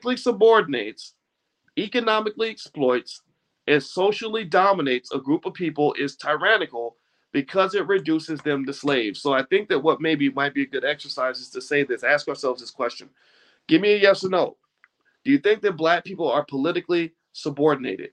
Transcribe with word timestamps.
politically 0.00 0.16
subordinates, 0.16 1.14
economically 1.78 2.50
exploits, 2.50 3.22
and 3.66 3.82
socially 3.82 4.44
dominates 4.44 5.12
a 5.12 5.18
group 5.18 5.44
of 5.46 5.54
people 5.54 5.94
is 5.98 6.16
tyrannical 6.16 6.96
because 7.32 7.74
it 7.74 7.86
reduces 7.86 8.40
them 8.40 8.64
to 8.66 8.72
slaves. 8.72 9.20
So 9.20 9.32
I 9.32 9.44
think 9.44 9.68
that 9.68 9.78
what 9.78 10.00
maybe 10.00 10.30
might 10.30 10.54
be 10.54 10.62
a 10.62 10.66
good 10.66 10.84
exercise 10.84 11.38
is 11.38 11.50
to 11.50 11.60
say 11.60 11.84
this, 11.84 12.02
ask 12.02 12.26
ourselves 12.28 12.60
this 12.60 12.70
question. 12.70 13.08
Give 13.68 13.80
me 13.80 13.92
a 13.92 13.98
yes 13.98 14.24
or 14.24 14.30
no. 14.30 14.56
Do 15.24 15.30
you 15.30 15.38
think 15.38 15.62
that 15.62 15.76
black 15.76 16.04
people 16.04 16.28
are 16.30 16.44
politically 16.44 17.12
subordinated? 17.32 18.10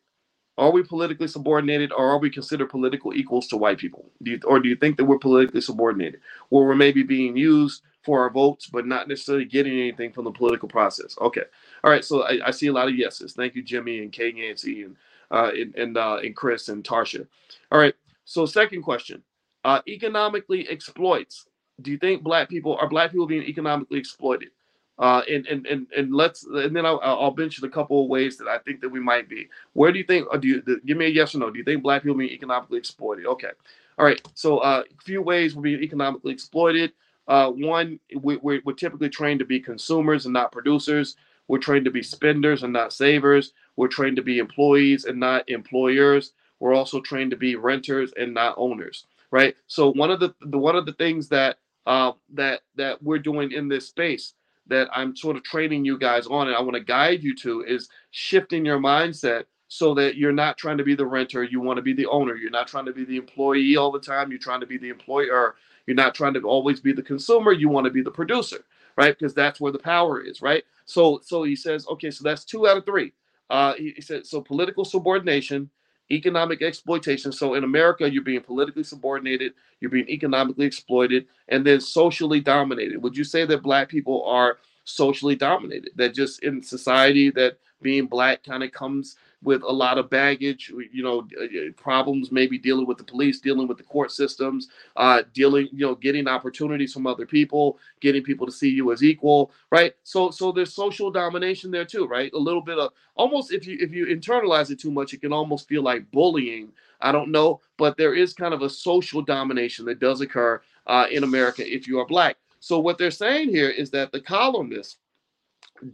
Are 0.60 0.72
we 0.72 0.84
politically 0.84 1.28
subordinated 1.28 1.92
or 1.92 2.10
are 2.10 2.20
we 2.20 2.30
considered 2.30 2.70
political 2.70 3.14
equals 3.14 3.48
to 3.48 3.58
white 3.58 3.78
people? 3.78 4.12
Do 4.22 4.32
you, 4.32 4.40
or 4.46 4.60
do 4.60 4.70
you 4.70 4.76
think 4.76 4.98
that 4.98 5.06
we're 5.06 5.20
politically 5.20 5.62
subordinated? 5.62 6.20
Where 6.50 6.66
we're 6.66 6.76
maybe 6.76 7.04
being 7.04 7.38
used 7.38 7.82
for 8.08 8.22
our 8.24 8.32
votes, 8.32 8.68
but 8.68 8.88
not 8.88 9.10
necessarily 9.10 9.46
getting 9.46 9.74
anything 9.74 10.14
from 10.14 10.24
the 10.24 10.32
political 10.32 10.70
process? 10.70 11.18
Okay. 11.20 11.44
All 11.84 11.92
right. 11.92 12.06
So 12.06 12.24
I, 12.24 12.40
I 12.48 12.52
see 12.52 12.68
a 12.68 12.74
lot 12.74 12.88
of 12.88 12.96
yeses. 12.96 13.34
Thank 13.34 13.54
you, 13.54 13.62
Jimmy 13.62 14.00
and 14.00 14.14
Kay 14.14 14.32
Nancy 14.32 14.84
and 14.84 14.96
uh, 15.30 15.52
and 15.54 15.76
and, 15.76 15.98
uh, 15.98 16.20
and 16.24 16.34
Chris 16.36 16.70
and 16.70 16.86
Tarsha. 16.86 17.28
All 17.72 17.80
right. 17.80 17.94
So 18.24 18.46
second 18.46 18.84
question, 18.84 19.24
uh, 19.66 19.82
economically 19.90 20.70
exploits. 20.70 21.48
Do 21.82 21.92
you 21.92 21.98
think 21.98 22.24
black 22.24 22.48
people 22.50 22.78
are 22.80 22.88
black 22.88 23.12
people 23.12 23.28
being 23.28 23.44
economically 23.44 24.00
exploited? 24.00 24.50
Uh, 24.98 25.22
and, 25.30 25.46
and 25.48 25.68
and 25.68 25.88
and 25.96 26.16
let's 26.16 26.46
and 26.46 26.76
then 26.76 26.86
I'll, 26.86 27.02
I'll 27.04 27.36
mention 27.36 27.66
a 27.66 27.70
couple 27.70 28.04
of 28.04 28.10
ways 28.10 28.38
that 28.38 28.48
I 28.48 28.58
think 28.60 28.82
that 28.82 28.90
we 28.90 29.02
might 29.02 29.28
be. 29.30 29.50
Where 29.74 29.92
do 29.92 30.00
you 30.00 30.06
think? 30.06 30.28
do 30.42 30.48
you 30.48 30.64
give 30.86 30.98
me 30.98 31.08
a 31.08 31.10
yes 31.10 31.36
or 31.36 31.40
no? 31.40 31.52
Do 31.52 31.60
you 31.60 31.66
think 31.66 31.84
black 31.84 32.04
people 32.04 32.18
being 32.18 32.32
economically 32.32 32.80
exploited? 32.80 33.26
Okay, 33.28 33.52
all 34.00 34.06
right. 34.06 34.22
So 34.36 34.60
uh, 34.60 34.84
a 34.90 35.04
few 35.04 35.22
ways 35.22 35.56
we're 35.56 35.64
being 35.64 35.84
economically 35.84 36.32
exploited. 36.34 36.94
Uh, 37.28 37.52
one, 37.52 38.00
we, 38.22 38.38
we're, 38.38 38.62
we're 38.64 38.74
typically 38.74 39.10
trained 39.10 39.40
to 39.40 39.46
be 39.46 39.60
consumers 39.60 40.26
and 40.26 40.34
not 40.34 40.52
producers. 40.52 41.16
We're 41.48 41.60
trained 41.60 41.86
to 41.86 41.92
be 41.92 42.04
spenders 42.04 42.64
and 42.64 42.74
not 42.74 42.94
savers. 42.94 43.54
We're 43.76 43.88
trained 43.88 44.18
to 44.18 44.22
be 44.22 44.40
employees 44.40 45.06
and 45.06 45.20
not 45.20 45.48
employers. 45.50 46.34
We're 46.60 46.74
also 46.74 47.02
trained 47.02 47.32
to 47.32 47.38
be 47.38 47.56
renters 47.56 48.12
and 48.18 48.34
not 48.34 48.56
owners. 48.58 49.06
Right. 49.30 49.56
So 49.68 49.92
one 49.92 50.10
of 50.10 50.20
the, 50.20 50.34
the 50.42 50.58
one 50.58 50.78
of 50.78 50.86
the 50.86 50.94
things 50.94 51.28
that 51.30 51.58
uh, 51.86 52.14
that 52.34 52.62
that 52.76 53.02
we're 53.04 53.20
doing 53.20 53.52
in 53.52 53.68
this 53.68 53.88
space 53.88 54.34
that 54.68 54.90
I'm 54.94 55.16
sort 55.16 55.38
of 55.38 55.44
training 55.44 55.86
you 55.86 55.98
guys 55.98 56.28
on 56.28 56.48
and 56.48 56.56
I 56.56 56.62
want 56.62 56.76
to 56.76 56.84
guide 56.84 57.24
you 57.24 57.36
to 57.38 57.64
is 57.64 57.90
shifting 58.12 58.66
your 58.66 58.80
mindset 58.80 59.46
so 59.70 59.94
that 59.96 60.16
you're 60.16 60.32
not 60.32 60.58
trying 60.58 60.78
to 60.78 60.84
be 60.84 60.96
the 60.96 61.06
renter, 61.06 61.44
you 61.44 61.60
want 61.60 61.78
to 61.78 61.82
be 61.82 61.94
the 61.94 62.06
owner. 62.08 62.36
You're 62.36 62.52
not 62.52 62.68
trying 62.68 62.86
to 62.86 62.94
be 62.94 63.04
the 63.04 63.18
employee 63.18 63.76
all 63.76 63.92
the 63.92 64.00
time, 64.00 64.30
you're 64.30 64.40
trying 64.40 64.62
to 64.62 64.68
be 64.68 64.78
the 64.78 64.90
employer. 64.90 65.56
You're 65.88 65.96
not 65.98 66.16
trying 66.16 66.36
to 66.36 66.42
always 66.42 66.82
be 66.82 66.94
the 66.94 67.04
consumer, 67.04 67.54
you 67.54 67.70
want 67.70 67.86
to 67.86 67.92
be 67.92 68.04
the 68.04 68.12
producer, 68.12 68.66
right? 68.98 69.18
Because 69.18 69.34
that's 69.34 69.62
where 69.62 69.74
the 69.74 69.80
power 69.80 70.22
is, 70.22 70.42
right? 70.42 70.64
So 70.86 71.22
so 71.24 71.44
he 71.44 71.56
says, 71.56 71.88
okay, 71.90 72.12
so 72.12 72.24
that's 72.24 72.46
2 72.46 72.68
out 72.68 72.78
of 72.78 72.86
3. 72.86 73.14
Uh, 73.50 73.74
he, 73.76 73.92
he 73.96 74.02
said 74.02 74.26
so 74.28 74.42
political 74.42 74.86
subordination, 74.86 75.70
economic 76.12 76.62
exploitation. 76.62 77.32
So 77.32 77.56
in 77.56 77.64
America, 77.64 78.12
you're 78.12 78.24
being 78.24 78.42
politically 78.42 78.84
subordinated, 78.84 79.54
you're 79.82 79.92
being 79.92 80.10
economically 80.10 80.66
exploited, 80.66 81.28
and 81.50 81.66
then 81.66 81.82
socially 81.82 82.42
dominated. 82.42 83.02
Would 83.04 83.18
you 83.18 83.24
say 83.24 83.46
that 83.46 83.64
black 83.64 83.90
people 83.90 84.26
are 84.26 84.58
socially 84.86 85.36
dominated? 85.36 85.92
That 85.96 86.14
just 86.14 86.44
in 86.44 86.64
society 86.64 87.32
that 87.32 87.58
being 87.82 88.08
black 88.08 88.44
kind 88.44 88.64
of 88.64 88.72
comes 88.72 89.16
with 89.48 89.64
a 89.64 89.72
lot 89.72 89.98
of 89.98 90.10
baggage, 90.10 90.74
you 90.92 91.02
know, 91.02 91.26
uh, 91.40 91.46
uh, 91.46 91.72
problems 91.78 92.34
maybe 92.34 92.58
dealing 92.58 92.86
with 92.86 92.98
the 92.98 93.04
police, 93.06 93.40
dealing 93.40 93.66
with 93.66 93.78
the 93.78 93.84
court 93.84 94.12
systems, 94.12 94.68
uh, 94.98 95.24
dealing, 95.34 95.70
you 95.72 95.88
know, 95.88 95.96
getting 95.96 96.28
opportunities 96.28 96.94
from 96.94 97.08
other 97.08 97.26
people, 97.26 97.80
getting 98.02 98.22
people 98.22 98.46
to 98.46 98.52
see 98.52 98.70
you 98.70 98.92
as 98.92 99.02
equal, 99.02 99.52
right? 99.72 99.94
So, 100.04 100.32
so 100.32 100.52
there's 100.52 100.74
social 100.74 101.10
domination 101.10 101.72
there 101.72 101.86
too, 101.86 102.08
right? 102.08 102.30
A 102.34 102.38
little 102.38 102.62
bit 102.62 102.78
of 102.78 102.92
almost 103.16 103.54
if 103.54 103.66
you 103.66 103.78
if 103.80 103.94
you 103.94 104.06
internalize 104.08 104.70
it 104.70 104.82
too 104.82 104.92
much, 104.92 105.14
it 105.14 105.22
can 105.22 105.32
almost 105.32 105.70
feel 105.70 105.82
like 105.82 106.12
bullying. 106.12 106.74
I 107.00 107.14
don't 107.14 107.32
know, 107.32 107.62
but 107.78 107.96
there 107.96 108.16
is 108.16 108.34
kind 108.34 108.54
of 108.54 108.64
a 108.64 108.70
social 108.70 109.22
domination 109.22 109.86
that 109.86 110.00
does 110.00 110.20
occur 110.20 110.62
uh, 110.88 111.06
in 111.10 111.24
America 111.24 111.64
if 111.66 111.88
you 111.88 112.00
are 112.00 112.06
black. 112.06 112.36
So 112.60 112.80
what 112.80 112.98
they're 112.98 113.12
saying 113.12 113.48
here 113.50 113.70
is 113.70 113.92
that 113.92 114.12
the 114.12 114.20
colonists 114.20 114.98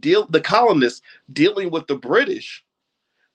deal 0.00 0.26
the 0.26 0.40
colonists 0.40 1.02
dealing 1.32 1.70
with 1.70 1.86
the 1.86 1.96
British 1.96 2.64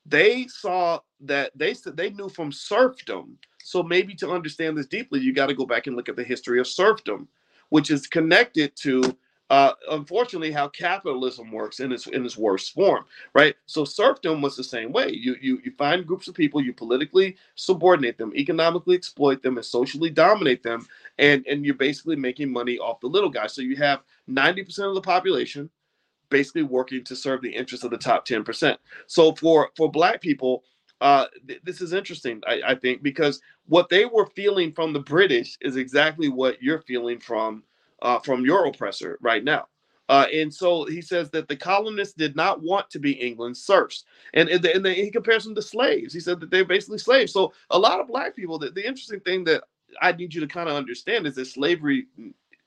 they 0.09 0.47
saw 0.47 0.99
that 1.21 1.51
they 1.55 1.73
said 1.73 1.95
they 1.95 2.09
knew 2.11 2.29
from 2.29 2.51
serfdom. 2.51 3.37
So 3.63 3.83
maybe 3.83 4.15
to 4.15 4.31
understand 4.31 4.77
this 4.77 4.87
deeply, 4.87 5.19
you 5.19 5.33
got 5.33 5.47
to 5.47 5.53
go 5.53 5.65
back 5.65 5.87
and 5.87 5.95
look 5.95 6.09
at 6.09 6.15
the 6.15 6.23
history 6.23 6.59
of 6.59 6.67
serfdom, 6.67 7.27
which 7.69 7.91
is 7.91 8.07
connected 8.07 8.75
to 8.77 9.15
uh, 9.49 9.73
unfortunately 9.89 10.51
how 10.51 10.67
capitalism 10.67 11.51
works 11.51 11.79
in 11.79 11.91
its 11.91 12.05
in 12.07 12.23
its 12.23 12.37
worst 12.37 12.73
form, 12.73 13.05
right? 13.33 13.55
So 13.65 13.83
serfdom 13.83 14.41
was 14.41 14.55
the 14.55 14.63
same 14.63 14.91
way. 14.91 15.09
You 15.09 15.35
you 15.41 15.59
you 15.63 15.71
find 15.71 16.05
groups 16.05 16.27
of 16.27 16.35
people, 16.35 16.61
you 16.61 16.71
politically 16.71 17.35
subordinate 17.55 18.17
them, 18.17 18.31
economically 18.35 18.95
exploit 18.95 19.41
them, 19.41 19.57
and 19.57 19.65
socially 19.65 20.11
dominate 20.11 20.61
them, 20.61 20.87
and 21.17 21.45
and 21.47 21.65
you're 21.65 21.73
basically 21.75 22.15
making 22.15 22.51
money 22.51 22.77
off 22.77 22.99
the 22.99 23.07
little 23.07 23.29
guy. 23.29 23.47
So 23.47 23.61
you 23.61 23.75
have 23.77 24.01
90% 24.29 24.87
of 24.87 24.93
the 24.93 25.01
population 25.01 25.69
basically 26.29 26.63
working 26.63 27.03
to 27.03 27.15
serve 27.15 27.41
the 27.41 27.53
interests 27.53 27.83
of 27.83 27.91
the 27.91 27.97
top 27.97 28.27
10%. 28.27 28.77
So 29.07 29.33
for 29.35 29.69
for 29.75 29.91
black 29.91 30.21
people, 30.21 30.63
uh, 31.01 31.25
th- 31.47 31.61
this 31.63 31.81
is 31.81 31.93
interesting, 31.93 32.41
I, 32.47 32.61
I, 32.67 32.75
think, 32.75 33.01
because 33.01 33.41
what 33.67 33.89
they 33.89 34.05
were 34.05 34.25
feeling 34.25 34.73
from 34.73 34.91
the 34.91 34.99
British 34.99 35.57
is 35.61 35.77
exactly 35.77 36.27
what 36.27 36.61
you're 36.61 36.81
feeling 36.81 37.19
from 37.19 37.63
uh, 38.01 38.19
from 38.19 38.45
your 38.45 38.65
oppressor 38.65 39.17
right 39.21 39.43
now. 39.43 39.67
Uh, 40.09 40.25
and 40.33 40.51
so 40.51 40.85
he 40.85 41.01
says 41.01 41.29
that 41.29 41.47
the 41.47 41.55
colonists 41.55 42.15
did 42.15 42.35
not 42.35 42.63
want 42.63 42.89
to 42.89 42.97
be 42.97 43.11
England's 43.11 43.61
serfs. 43.61 44.05
And, 44.33 44.49
and, 44.49 44.63
the, 44.63 44.73
and 44.73 44.83
the, 44.83 44.91
he 44.91 45.11
compares 45.11 45.43
them 45.43 45.53
to 45.53 45.61
slaves. 45.61 46.13
He 46.13 46.19
said 46.19 46.39
that 46.39 46.49
they're 46.49 46.65
basically 46.65 46.97
slaves. 46.97 47.31
So 47.31 47.53
a 47.69 47.77
lot 47.77 47.99
of 47.99 48.07
black 48.07 48.35
people, 48.35 48.57
the, 48.57 48.71
the 48.71 48.85
interesting 48.85 49.19
thing 49.19 49.43
that 49.43 49.63
I 50.01 50.11
need 50.13 50.33
you 50.33 50.41
to 50.41 50.47
kind 50.47 50.67
of 50.67 50.75
understand 50.75 51.27
is 51.27 51.35
that 51.35 51.45
slavery 51.45 52.07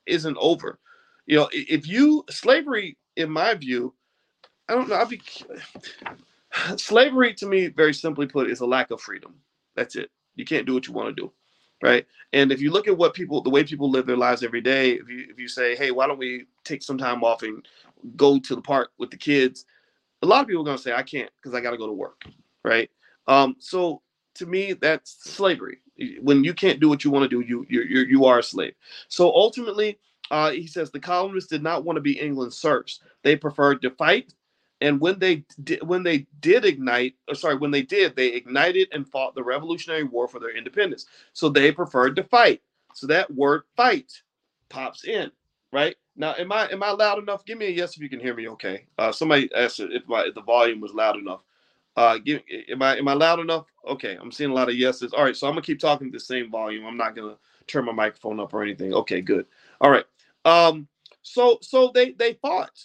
isn't 0.07 0.37
over. 0.41 0.79
You 1.27 1.39
know, 1.39 1.49
if 1.53 1.89
you 1.89 2.25
slavery 2.31 2.97
in 3.17 3.31
my 3.31 3.55
view, 3.55 3.95
I 4.69 4.75
don't 4.75 4.89
know. 4.89 4.97
I'll 4.97 5.07
be 5.07 5.21
slavery 6.77 7.35
to 7.35 7.47
me, 7.47 7.69
very 7.69 7.95
simply 7.95 8.27
put, 8.27 8.51
is 8.51 8.61
a 8.61 8.67
lack 8.67 8.91
of 8.91 9.01
freedom. 9.01 9.35
That's 9.77 9.97
it. 9.97 10.11
You 10.37 10.45
can't 10.45 10.67
do 10.67 10.75
what 10.75 10.87
you 10.87 10.93
want 10.93 11.15
to 11.15 11.23
do, 11.23 11.33
right? 11.83 12.07
And 12.33 12.53
if 12.53 12.61
you 12.61 12.71
look 12.71 12.89
at 12.89 12.97
what 12.97 13.15
people, 13.15 13.43
the 13.43 13.51
way 13.51 13.65
people 13.65 13.91
live 13.91 14.07
their 14.07 14.17
lives 14.17 14.43
every 14.43 14.61
day, 14.61 14.93
if 14.93 15.09
you 15.09 15.27
if 15.31 15.39
you 15.39 15.49
say, 15.49 15.77
hey, 15.77 15.91
why 15.91 16.07
don't 16.07 16.19
we 16.19 16.47
take 16.65 16.83
some 16.83 16.99
time 16.99 17.23
off 17.25 17.43
and 17.43 17.67
go 18.17 18.39
to 18.39 18.55
the 18.55 18.63
park 18.63 18.91
with 18.99 19.11
the 19.11 19.17
kids? 19.17 19.67
A 20.23 20.27
lot 20.27 20.43
of 20.43 20.49
people 20.49 20.63
are 20.63 20.67
gonna 20.67 20.79
say, 20.79 20.93
I 20.95 21.03
can't 21.03 21.31
because 21.41 21.55
I 21.55 21.61
got 21.61 21.73
to 21.73 21.77
go 21.79 21.87
to 21.87 21.93
work, 21.93 22.23
right? 22.65 22.91
Um, 23.29 23.57
so 23.59 24.03
to 24.37 24.47
me, 24.47 24.73
that's 24.75 25.17
slavery. 25.33 25.79
When 26.21 26.45
you 26.45 26.55
can't 26.55 26.81
do 26.81 26.89
what 26.89 27.05
you 27.05 27.11
want 27.11 27.25
to 27.25 27.29
do, 27.29 27.47
you 27.47 27.67
you 27.69 27.83
you 27.83 28.25
are 28.25 28.39
a 28.39 28.43
slave. 28.43 28.75
So 29.09 29.27
ultimately, 29.35 29.99
uh, 30.31 30.51
he 30.51 30.67
says 30.67 30.91
the 30.91 31.01
colonists 31.01 31.51
did 31.51 31.63
not 31.63 31.85
want 31.85 31.97
to 31.97 32.01
be 32.03 32.19
England's 32.19 32.57
serfs. 32.57 33.01
They 33.23 33.37
preferred 33.37 33.83
to 33.83 33.91
fight, 33.91 34.35
and 34.81 35.01
when 35.01 35.19
they 35.19 35.45
did, 35.65 35.87
when 35.87 36.03
they 36.03 36.27
did 36.41 36.65
ignite, 36.65 37.15
or 37.29 37.35
sorry, 37.35 37.57
when 37.57 37.71
they 37.71 37.83
did, 37.83 38.17
they 38.17 38.29
ignited 38.29 38.89
and 38.93 39.09
fought 39.09 39.35
the 39.35 39.45
Revolutionary 39.45 40.05
War 40.05 40.29
for 40.29 40.41
their 40.41 40.57
independence. 40.57 41.07
So 41.33 41.49
they 41.49 41.73
preferred 41.73 42.17
to 42.17 42.25
fight. 42.25 42.63
So 42.95 43.07
that 43.09 43.33
word 43.33 43.63
"fight" 43.77 44.13
pops 44.69 45.05
in, 45.05 45.31
right? 45.73 45.97
Now, 46.17 46.35
am 46.39 46.53
I 46.53 46.71
am 46.71 46.83
I 46.83 46.91
loud 46.91 47.19
enough? 47.19 47.45
Give 47.45 47.59
me 47.59 47.67
a 47.67 47.71
yes 47.71 47.97
if 47.97 48.03
you 48.03 48.09
can 48.09 48.21
hear 48.21 48.35
me. 48.35 48.49
Okay. 48.51 48.87
Uh, 48.99 49.13
somebody 49.13 49.51
asked 49.55 49.81
if 49.81 50.07
my 50.09 50.23
if 50.23 50.35
the 50.35 50.43
volume 50.43 50.81
was 50.81 50.95
loud 50.95 51.17
enough. 51.17 51.41
Uh, 51.97 52.19
give, 52.19 52.43
am 52.71 52.83
I 52.83 52.97
am 52.97 53.09
I 53.09 53.15
loud 53.15 53.41
enough? 53.41 53.67
Okay, 53.89 54.17
I'm 54.21 54.33
seeing 54.33 54.51
a 54.51 54.55
lot 54.55 54.69
of 54.69 54.77
yeses. 54.77 55.13
All 55.13 55.25
right, 55.25 55.37
so 55.37 55.47
I'm 55.47 55.53
gonna 55.53 55.63
keep 55.63 55.79
talking 55.81 56.11
the 56.11 56.21
same 56.21 56.51
volume. 56.51 56.87
I'm 56.87 56.97
not 56.97 57.15
gonna 57.15 57.37
turn 57.67 57.85
my 57.85 57.93
microphone 57.93 58.41
up 58.41 58.55
or 58.55 58.63
anything. 58.63 58.95
Okay, 58.95 59.21
good. 59.21 59.47
All 59.81 59.91
right. 59.91 60.05
Um, 60.45 60.89
so 61.23 61.59
so 61.63 61.91
they 61.95 62.13
they 62.13 62.35
fought. 62.35 62.79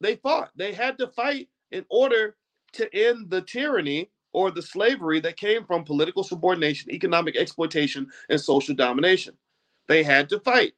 They 0.00 0.16
fought. 0.16 0.50
They 0.56 0.72
had 0.72 0.98
to 0.98 1.08
fight 1.08 1.48
in 1.70 1.84
order 1.90 2.36
to 2.74 2.94
end 2.94 3.30
the 3.30 3.42
tyranny 3.42 4.10
or 4.32 4.50
the 4.50 4.62
slavery 4.62 5.20
that 5.20 5.36
came 5.36 5.64
from 5.64 5.84
political 5.84 6.22
subordination, 6.22 6.90
economic 6.92 7.36
exploitation, 7.36 8.06
and 8.28 8.40
social 8.40 8.74
domination. 8.74 9.34
They 9.88 10.02
had 10.02 10.28
to 10.30 10.40
fight. 10.40 10.74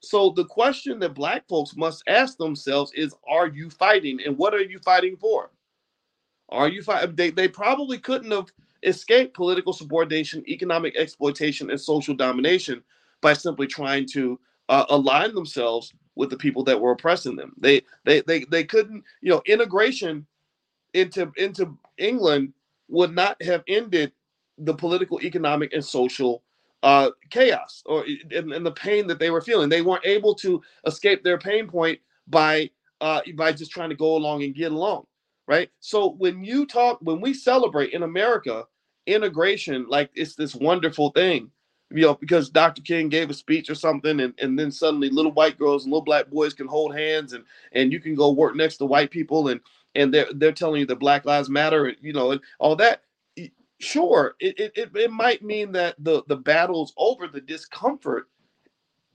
So 0.00 0.30
the 0.30 0.44
question 0.44 0.98
that 1.00 1.14
black 1.14 1.48
folks 1.48 1.76
must 1.76 2.04
ask 2.06 2.36
themselves 2.36 2.92
is 2.94 3.14
are 3.28 3.48
you 3.48 3.70
fighting 3.70 4.20
and 4.24 4.36
what 4.36 4.54
are 4.54 4.62
you 4.62 4.78
fighting 4.80 5.16
for? 5.16 5.50
Are 6.50 6.68
you 6.68 6.82
fighting? 6.82 7.16
They, 7.16 7.30
they 7.30 7.48
probably 7.48 7.98
couldn't 7.98 8.30
have 8.30 8.46
escaped 8.82 9.34
political 9.34 9.72
subordination, 9.72 10.44
economic 10.48 10.94
exploitation, 10.96 11.70
and 11.70 11.80
social 11.80 12.14
domination 12.14 12.82
by 13.22 13.32
simply 13.32 13.66
trying 13.66 14.06
to 14.12 14.38
uh, 14.68 14.86
align 14.88 15.34
themselves 15.34 15.92
with 16.16 16.30
the 16.30 16.36
people 16.36 16.64
that 16.64 16.80
were 16.80 16.92
oppressing 16.92 17.36
them. 17.36 17.52
They 17.58 17.82
they 18.04 18.20
they 18.22 18.44
they 18.44 18.64
couldn't, 18.64 19.04
you 19.20 19.30
know, 19.30 19.42
integration 19.46 20.26
into 20.92 21.32
into 21.36 21.76
England 21.98 22.52
would 22.88 23.14
not 23.14 23.40
have 23.42 23.62
ended 23.66 24.12
the 24.58 24.74
political, 24.74 25.20
economic, 25.22 25.72
and 25.72 25.84
social 25.84 26.42
uh, 26.82 27.10
chaos 27.30 27.82
or 27.86 28.04
and, 28.30 28.52
and, 28.52 28.64
the 28.64 28.72
pain 28.72 29.06
that 29.06 29.18
they 29.18 29.30
were 29.30 29.40
feeling. 29.40 29.68
They 29.68 29.82
weren't 29.82 30.06
able 30.06 30.34
to 30.36 30.62
escape 30.86 31.24
their 31.24 31.38
pain 31.38 31.66
point 31.66 31.98
by 32.28 32.70
uh, 33.00 33.22
by 33.36 33.52
just 33.52 33.70
trying 33.70 33.88
to 33.88 33.96
go 33.96 34.16
along 34.16 34.42
and 34.44 34.54
get 34.54 34.70
along, 34.70 35.06
right? 35.48 35.70
So 35.80 36.10
when 36.10 36.44
you 36.44 36.66
talk, 36.66 36.98
when 37.00 37.20
we 37.20 37.34
celebrate 37.34 37.92
in 37.92 38.02
America 38.02 38.64
integration, 39.06 39.86
like 39.88 40.10
it's 40.14 40.34
this 40.34 40.54
wonderful 40.54 41.10
thing, 41.10 41.50
you 41.90 42.02
know, 42.02 42.14
because 42.14 42.50
Dr. 42.50 42.82
King 42.82 43.08
gave 43.08 43.30
a 43.30 43.34
speech 43.34 43.70
or 43.70 43.74
something, 43.74 44.20
and, 44.20 44.34
and 44.38 44.58
then 44.58 44.70
suddenly 44.70 45.10
little 45.10 45.32
white 45.32 45.58
girls 45.58 45.84
and 45.84 45.92
little 45.92 46.04
black 46.04 46.28
boys 46.28 46.54
can 46.54 46.66
hold 46.66 46.96
hands, 46.96 47.32
and 47.32 47.44
and 47.72 47.92
you 47.92 48.00
can 48.00 48.14
go 48.14 48.32
work 48.32 48.56
next 48.56 48.78
to 48.78 48.86
white 48.86 49.10
people, 49.10 49.48
and 49.48 49.60
and 49.94 50.12
they're 50.12 50.26
they're 50.34 50.52
telling 50.52 50.80
you 50.80 50.86
that 50.86 50.96
Black 50.98 51.24
Lives 51.24 51.48
Matter, 51.48 51.86
and 51.86 51.96
you 52.00 52.12
know, 52.12 52.32
and 52.32 52.40
all 52.58 52.76
that. 52.76 53.02
Sure, 53.80 54.34
it, 54.40 54.72
it, 54.76 54.90
it 54.94 55.10
might 55.10 55.42
mean 55.42 55.72
that 55.72 55.96
the 55.98 56.22
the 56.28 56.36
battle's 56.36 56.94
over, 56.96 57.26
the 57.26 57.40
discomfort 57.40 58.28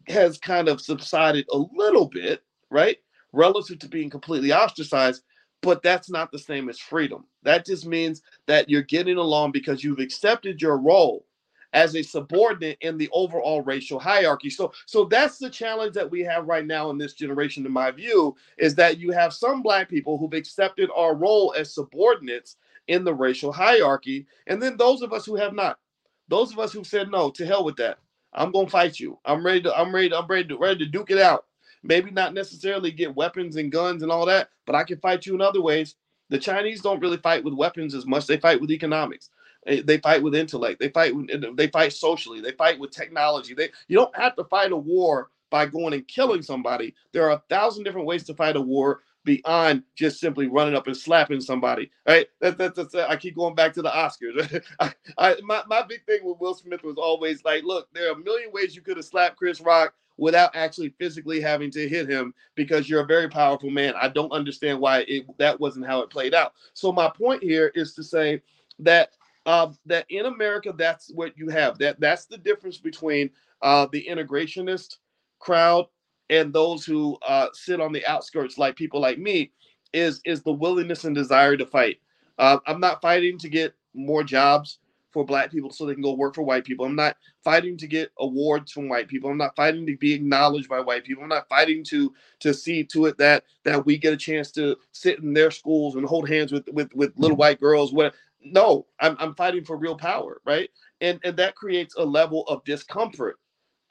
has 0.07 0.38
kind 0.38 0.68
of 0.68 0.81
subsided 0.81 1.45
a 1.51 1.57
little 1.74 2.07
bit, 2.07 2.44
right? 2.69 2.98
Relative 3.31 3.80
to 3.80 3.88
being 3.88 4.10
completely 4.10 4.51
ostracized, 4.51 5.24
but 5.62 5.81
that's 5.81 6.10
not 6.10 6.31
the 6.31 6.39
same 6.39 6.69
as 6.69 6.77
freedom. 6.77 7.25
That 7.44 7.66
just 7.66 7.86
means 7.86 8.21
that 8.48 8.69
you're 8.69 8.81
getting 8.83 9.18
along 9.18 9.54
because 9.54 9.83
you've 9.83 10.00
accepted 10.00 10.62
your 10.62 10.77
role 10.77 11.25
as 11.74 11.95
a 11.95 12.01
subordinate 12.01 12.77
in 12.81 12.98
the 12.98 13.10
overall 13.12 13.62
racial 13.62 14.00
hierarchy. 14.00 14.50
So 14.50 14.71
so 14.86 15.06
that's 15.06 15.38
the 15.38 15.50
challenge 15.50 15.94
that 15.94 16.10
we 16.10 16.21
have 16.21 16.48
right 16.48 16.66
now 16.66 16.89
in 16.89 16.98
this 16.98 17.13
generation 17.13 17.66
in 17.66 17.71
my 17.71 17.92
view 17.92 18.36
is 18.57 18.75
that 18.75 18.98
you 18.98 19.12
have 19.12 19.33
some 19.33 19.62
black 19.62 19.89
people 19.89 20.18
who've 20.18 20.33
accepted 20.33 20.89
our 20.95 21.16
role 21.16 21.54
as 21.57 21.74
subordinates 21.74 22.57
in 22.88 23.04
the 23.04 23.13
racial 23.13 23.51
hierarchy 23.51 24.25
and 24.48 24.62
then 24.62 24.77
those 24.77 25.01
of 25.01 25.13
us 25.13 25.25
who 25.25 25.36
have 25.36 25.54
not. 25.54 25.80
Those 26.27 26.51
of 26.51 26.60
us 26.60 26.71
who 26.71 26.83
said 26.83 27.10
no, 27.10 27.31
to 27.31 27.45
hell 27.45 27.63
with 27.63 27.75
that. 27.77 27.98
I'm 28.33 28.51
going 28.51 28.68
to 28.68 28.71
fight 28.71 29.00
you. 29.00 29.18
I'm 29.25 29.44
ready 29.44 29.62
to 29.63 29.75
I'm 29.75 29.94
ready 29.94 30.10
to, 30.10 30.18
I'm 30.18 30.27
ready 30.27 30.48
to 30.48 30.57
ready 30.57 30.86
to 30.86 30.92
duke 30.92 31.12
it 31.12 31.19
out. 31.19 31.45
Maybe 31.81 32.12
not 32.12 32.33
necessarily 32.33 32.92
get 32.92 33.16
weapons 33.16 33.56
and 33.56 33.71
guns 33.71 34.04
and 34.04 34.12
all 34.12 34.25
that, 34.25 34.50
but 34.66 34.75
I 34.75 34.83
can 34.83 35.00
fight 35.00 35.25
you 35.25 35.33
in 35.33 35.42
other 35.42 35.62
ways. 35.62 35.95
The 36.30 36.38
Chinese 36.38 36.81
don't 36.81 37.00
really 37.00 37.18
fight 37.18 37.44
with 37.44 37.54
weapons 37.54 37.95
as 37.95 38.06
much. 38.06 38.27
They 38.27 38.38
fight 38.38 38.62
with 38.62 38.69
economics. 38.69 39.30
Eh, 39.68 39.82
they 39.84 39.98
fight 39.98 40.24
with 40.24 40.36
intellect. 40.36 40.80
They 40.80 40.90
fight. 40.90 41.14
They 41.56 41.68
fight 41.68 41.94
socially. 41.94 42.42
They 42.42 42.52
fight 42.54 42.80
with 42.80 42.92
technology. 42.92 43.54
They. 43.54 43.70
You 43.88 43.98
don't 43.98 44.16
have 44.16 44.36
to 44.36 44.44
fight 44.46 44.72
a 44.72 44.78
war 44.78 45.30
by 45.50 45.66
going 45.66 45.94
and 45.94 46.08
killing 46.08 46.42
somebody. 46.42 46.96
There 47.12 47.26
are 47.26 47.32
a 47.32 47.44
thousand 47.50 47.84
different 47.84 48.08
ways 48.08 48.24
to 48.26 48.34
fight 48.34 48.56
a 48.56 48.62
war 48.62 49.02
beyond 49.26 49.84
just 49.96 50.20
simply 50.20 50.48
running 50.48 50.76
up 50.76 50.88
and 50.88 50.96
slapping 50.96 51.42
somebody. 51.42 51.92
Right? 52.08 52.28
That, 52.40 52.58
that, 52.58 52.76
that's. 52.76 52.96
I 52.96 53.16
keep 53.18 53.36
going 53.36 53.56
back 53.56 53.74
to 53.74 53.82
the 53.82 53.90
Oscars. 53.90 54.64
I, 54.80 54.94
I, 55.18 55.36
my 55.44 55.64
my 55.68 55.84
big 55.84 56.06
thing 56.06 56.22
with 56.24 56.40
Will 56.40 56.54
Smith 56.54 56.84
was 56.84 56.98
always 56.98 57.44
like, 57.44 57.64
look, 57.64 57.88
there 57.94 58.10
are 58.10 58.14
a 58.14 58.20
million 58.20 58.52
ways 58.52 58.76
you 58.76 58.82
could 58.82 58.98
have 58.98 59.06
slapped 59.06 59.38
Chris 59.38 59.62
Rock 59.62 59.94
without 60.18 60.54
actually 60.54 60.90
physically 61.00 61.40
having 61.40 61.72
to 61.72 61.88
hit 61.88 62.10
him 62.10 62.34
because 62.56 62.90
you're 62.90 63.04
a 63.04 63.06
very 63.06 63.30
powerful 63.30 63.70
man. 63.70 63.94
I 64.00 64.10
don't 64.10 64.34
understand 64.34 64.80
why 64.80 65.06
it, 65.08 65.26
that 65.38 65.58
wasn't 65.60 65.86
how 65.86 66.02
it 66.02 66.10
played 66.10 66.34
out. 66.34 66.54
So 66.74 66.92
my 66.92 67.10
point 67.10 67.42
here 67.42 67.72
is 67.74 67.94
to 67.96 68.04
say 68.04 68.42
that 68.80 69.12
uh, 69.50 69.72
that 69.88 70.06
in 70.10 70.28
America, 70.28 70.72
that's 70.78 71.10
what 71.16 71.36
you 71.36 71.50
have. 71.50 71.80
That 71.80 72.00
that's 72.00 72.25
the 72.28 72.38
difference 72.38 72.78
between 72.78 73.31
uh, 73.63 73.88
the 73.92 74.06
integrationist 74.07 74.98
crowd 75.40 75.88
and 76.30 76.54
those 76.54 76.86
who 76.86 77.18
uh, 77.28 77.48
sit 77.54 77.81
on 77.81 77.92
the 77.92 78.06
outskirts, 78.06 78.60
like 78.60 78.75
people 78.75 79.01
like 79.01 79.18
me, 79.18 79.51
is 79.92 80.22
is 80.24 80.44
the 80.44 80.51
willingness 80.54 81.04
and 81.04 81.16
desire 81.16 81.57
to 81.57 81.66
fight. 81.66 81.98
Uh, 82.38 82.60
I'm 82.68 82.80
not 82.80 83.01
fighting 83.01 83.40
to 83.40 83.50
get 83.50 83.74
more 83.96 84.24
jobs 84.24 84.78
for 85.12 85.25
black 85.25 85.52
people 85.52 85.72
so 85.72 85.86
they 85.88 85.94
can 85.94 86.04
go 86.04 86.13
work 86.13 86.36
for 86.36 86.44
white 86.44 86.63
people. 86.63 86.86
I'm 86.86 86.95
not 86.95 87.18
fighting 87.44 87.78
to 87.78 87.88
get 87.88 88.12
awards 88.19 88.72
from 88.72 88.88
white 88.88 89.07
people. 89.07 89.31
I'm 89.31 89.38
not 89.38 89.56
fighting 89.56 89.86
to 89.88 89.98
be 89.98 90.13
acknowledged 90.13 90.69
by 90.69 90.80
white 90.80 91.04
people. 91.04 91.24
I'm 91.24 91.30
not 91.30 91.50
fighting 91.50 91.84
to 91.86 92.13
to 92.42 92.54
see 92.54 92.84
to 92.86 93.07
it 93.07 93.18
that 93.18 93.45
that 93.63 93.84
we 93.84 93.98
get 93.98 94.13
a 94.13 94.18
chance 94.18 94.52
to 94.52 94.78
sit 94.92 95.19
in 95.19 95.34
their 95.34 95.50
schools 95.50 95.95
and 95.95 96.06
hold 96.06 96.30
hands 96.30 96.52
with 96.52 96.68
with 96.72 96.94
with 96.94 97.13
little 97.18 97.38
white 97.38 97.60
girls. 97.60 97.92
What 97.92 98.13
no, 98.42 98.86
I'm, 99.00 99.16
I'm 99.20 99.36
fighting 99.36 99.66
for 99.66 99.78
real 99.78 99.98
power, 99.98 100.42
right? 100.46 100.70
And 101.02 101.20
and 101.24 101.36
that 101.38 101.56
creates 101.56 101.96
a 101.96 102.04
level 102.04 102.44
of 102.48 102.64
discomfort 102.66 103.38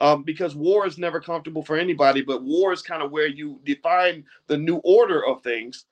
um, 0.01 0.23
because 0.23 0.55
war 0.55 0.87
is 0.87 0.97
never 0.97 1.19
comfortable 1.19 1.63
for 1.63 1.77
anybody. 1.77 2.21
But 2.21 2.43
war 2.43 2.73
is 2.73 2.81
kind 2.81 3.03
of 3.03 3.11
where 3.11 3.27
you 3.27 3.59
define 3.65 4.23
the 4.47 4.57
new 4.57 4.77
order 4.77 5.25
of 5.25 5.43
things 5.43 5.85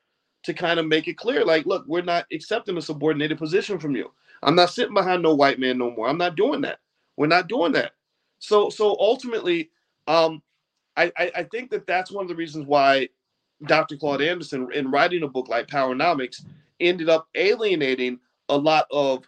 to 0.43 0.53
kind 0.53 0.79
of 0.79 0.87
make 0.87 1.07
it 1.07 1.17
clear, 1.17 1.43
like, 1.43 1.65
look, 1.65 1.83
we're 1.87 2.01
not 2.01 2.25
accepting 2.31 2.77
a 2.77 2.81
subordinated 2.81 3.37
position 3.37 3.79
from 3.79 3.95
you. 3.95 4.11
I'm 4.43 4.55
not 4.55 4.69
sitting 4.69 4.93
behind 4.93 5.23
no 5.23 5.35
white 5.35 5.59
man 5.59 5.77
no 5.77 5.91
more. 5.91 6.07
I'm 6.07 6.17
not 6.17 6.35
doing 6.35 6.61
that. 6.61 6.79
We're 7.17 7.27
not 7.27 7.49
doing 7.49 7.71
that. 7.73 7.93
So 8.39 8.69
so 8.69 8.95
ultimately, 8.99 9.71
um, 10.07 10.41
I, 10.95 11.11
I, 11.17 11.31
I 11.37 11.43
think 11.43 11.69
that 11.71 11.87
that's 11.87 12.11
one 12.11 12.23
of 12.23 12.29
the 12.29 12.35
reasons 12.35 12.65
why 12.65 13.09
Dr. 13.65 13.97
Claud 13.97 14.21
Anderson, 14.21 14.67
in 14.73 14.91
writing 14.91 15.23
a 15.23 15.27
book 15.27 15.47
like 15.49 15.67
Powernomics, 15.67 16.45
ended 16.79 17.09
up 17.09 17.27
alienating 17.35 18.19
a 18.49 18.57
lot 18.57 18.85
of 18.91 19.27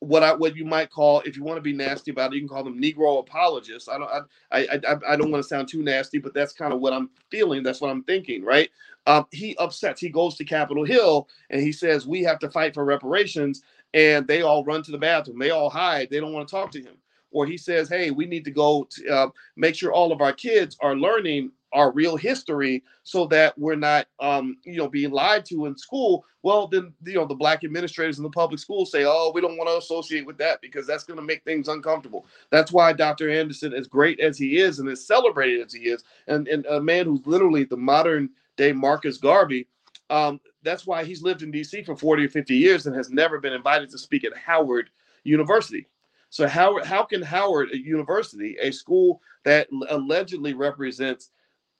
what 0.00 0.22
I 0.22 0.32
what 0.32 0.56
you 0.56 0.64
might 0.64 0.90
call, 0.90 1.20
if 1.20 1.36
you 1.36 1.42
want 1.42 1.56
to 1.56 1.62
be 1.62 1.72
nasty 1.72 2.10
about 2.10 2.32
it, 2.32 2.36
you 2.36 2.40
can 2.42 2.48
call 2.48 2.62
them 2.62 2.80
Negro 2.80 3.18
apologists. 3.18 3.88
I 3.88 3.98
don't 3.98 4.10
I 4.10 4.20
I 4.52 4.80
I, 4.88 4.96
I 5.08 5.16
don't 5.16 5.30
want 5.30 5.42
to 5.42 5.48
sound 5.48 5.68
too 5.68 5.82
nasty, 5.82 6.18
but 6.18 6.34
that's 6.34 6.52
kind 6.52 6.72
of 6.72 6.80
what 6.80 6.92
I'm 6.92 7.10
feeling. 7.30 7.62
That's 7.62 7.80
what 7.80 7.90
I'm 7.90 8.04
thinking, 8.04 8.44
right? 8.44 8.70
Um, 9.06 9.26
he 9.32 9.56
upsets. 9.56 10.00
He 10.00 10.08
goes 10.08 10.36
to 10.36 10.44
Capitol 10.44 10.84
Hill 10.84 11.28
and 11.50 11.60
he 11.60 11.72
says 11.72 12.06
we 12.06 12.22
have 12.22 12.38
to 12.40 12.50
fight 12.50 12.74
for 12.74 12.84
reparations, 12.84 13.62
and 13.94 14.26
they 14.26 14.42
all 14.42 14.64
run 14.64 14.82
to 14.84 14.92
the 14.92 14.98
bathroom. 14.98 15.38
They 15.38 15.50
all 15.50 15.70
hide. 15.70 16.10
They 16.10 16.20
don't 16.20 16.32
want 16.32 16.46
to 16.46 16.54
talk 16.54 16.70
to 16.72 16.80
him. 16.80 16.96
Or 17.30 17.44
he 17.44 17.58
says, 17.58 17.90
hey, 17.90 18.10
we 18.10 18.24
need 18.24 18.44
to 18.46 18.50
go 18.50 18.86
to 18.90 19.08
uh, 19.08 19.28
make 19.56 19.74
sure 19.74 19.92
all 19.92 20.12
of 20.12 20.22
our 20.22 20.32
kids 20.32 20.78
are 20.80 20.96
learning 20.96 21.50
our 21.72 21.92
real 21.92 22.16
history 22.16 22.82
so 23.02 23.26
that 23.26 23.56
we're 23.58 23.76
not 23.76 24.06
um, 24.20 24.56
you 24.64 24.76
know 24.76 24.88
being 24.88 25.10
lied 25.10 25.44
to 25.44 25.66
in 25.66 25.76
school 25.76 26.24
well 26.42 26.66
then 26.66 26.92
you 27.04 27.14
know 27.14 27.26
the 27.26 27.34
black 27.34 27.64
administrators 27.64 28.18
in 28.18 28.22
the 28.22 28.30
public 28.30 28.60
schools 28.60 28.90
say 28.90 29.04
oh 29.06 29.30
we 29.34 29.40
don't 29.40 29.56
want 29.56 29.68
to 29.68 29.76
associate 29.76 30.26
with 30.26 30.38
that 30.38 30.60
because 30.60 30.86
that's 30.86 31.04
going 31.04 31.18
to 31.18 31.24
make 31.24 31.44
things 31.44 31.68
uncomfortable. 31.68 32.26
That's 32.50 32.72
why 32.72 32.92
dr 32.92 33.28
anderson 33.28 33.74
as 33.74 33.86
great 33.86 34.20
as 34.20 34.38
he 34.38 34.58
is 34.58 34.78
and 34.78 34.88
as 34.88 35.06
celebrated 35.06 35.66
as 35.66 35.72
he 35.72 35.82
is 35.82 36.04
and, 36.26 36.48
and 36.48 36.64
a 36.66 36.80
man 36.80 37.06
who's 37.06 37.26
literally 37.26 37.64
the 37.64 37.76
modern 37.76 38.30
day 38.56 38.72
marcus 38.72 39.18
garvey 39.18 39.66
um, 40.10 40.40
that's 40.62 40.86
why 40.86 41.04
he's 41.04 41.22
lived 41.22 41.42
in 41.42 41.52
dc 41.52 41.84
for 41.84 41.96
40 41.96 42.24
or 42.24 42.28
50 42.28 42.56
years 42.56 42.86
and 42.86 42.96
has 42.96 43.10
never 43.10 43.38
been 43.38 43.52
invited 43.52 43.90
to 43.90 43.98
speak 43.98 44.24
at 44.24 44.36
howard 44.36 44.90
university. 45.24 45.86
So 46.30 46.46
how, 46.46 46.82
how 46.84 47.04
can 47.04 47.22
howard 47.22 47.70
university 47.72 48.56
a 48.60 48.70
school 48.70 49.20
that 49.44 49.68
allegedly 49.88 50.54
represents 50.54 51.30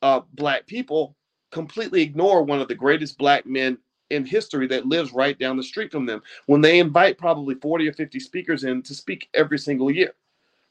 uh, 0.03 0.21
black 0.35 0.67
people 0.67 1.17
completely 1.51 2.03
ignore 2.03 2.43
one 2.43 2.61
of 2.61 2.69
the 2.69 2.75
greatest 2.75 3.19
black 3.19 3.47
men 3.47 3.79
in 4.11 4.25
history 4.25 4.67
that 4.67 4.87
lives 4.87 5.13
right 5.13 5.39
down 5.39 5.57
the 5.57 5.63
street 5.63 5.93
from 5.93 6.07
them 6.07 6.23
when 6.47 6.61
they 6.61 6.79
invite 6.79 7.19
probably 7.19 7.55
40 7.57 7.89
or 7.89 7.93
50 7.93 8.21
speakers 8.21 8.65
in 8.65 8.83
to 8.83 8.95
speak 8.95 9.29
every 9.35 9.59
single 9.59 9.91
year 9.91 10.15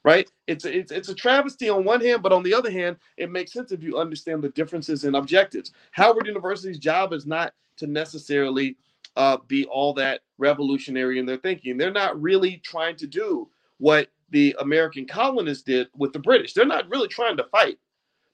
right? 0.04 0.30
It's 0.46 0.64
a, 0.64 0.76
it's, 0.76 0.92
it's 0.92 1.08
a 1.08 1.14
travesty 1.14 1.68
on 1.68 1.84
one 1.84 2.00
hand 2.00 2.22
but 2.22 2.32
on 2.32 2.42
the 2.42 2.54
other 2.54 2.70
hand 2.70 2.96
it 3.16 3.30
makes 3.30 3.52
sense 3.52 3.72
if 3.72 3.82
you 3.82 3.98
understand 3.98 4.42
the 4.42 4.48
differences 4.50 5.04
in 5.04 5.14
objectives. 5.14 5.72
Howard 5.90 6.26
university's 6.26 6.78
job 6.78 7.12
is 7.12 7.26
not 7.26 7.52
to 7.76 7.86
necessarily 7.86 8.76
uh, 9.16 9.36
be 9.48 9.64
all 9.66 9.92
that 9.94 10.20
revolutionary 10.38 11.18
in 11.18 11.26
their 11.26 11.36
thinking. 11.36 11.76
They're 11.76 11.90
not 11.90 12.20
really 12.20 12.58
trying 12.58 12.96
to 12.96 13.06
do 13.06 13.48
what 13.78 14.08
the 14.30 14.54
american 14.60 15.06
colonists 15.06 15.62
did 15.62 15.88
with 15.96 16.12
the 16.12 16.18
british. 16.18 16.52
They're 16.52 16.66
not 16.66 16.88
really 16.88 17.08
trying 17.08 17.36
to 17.36 17.44
fight 17.44 17.78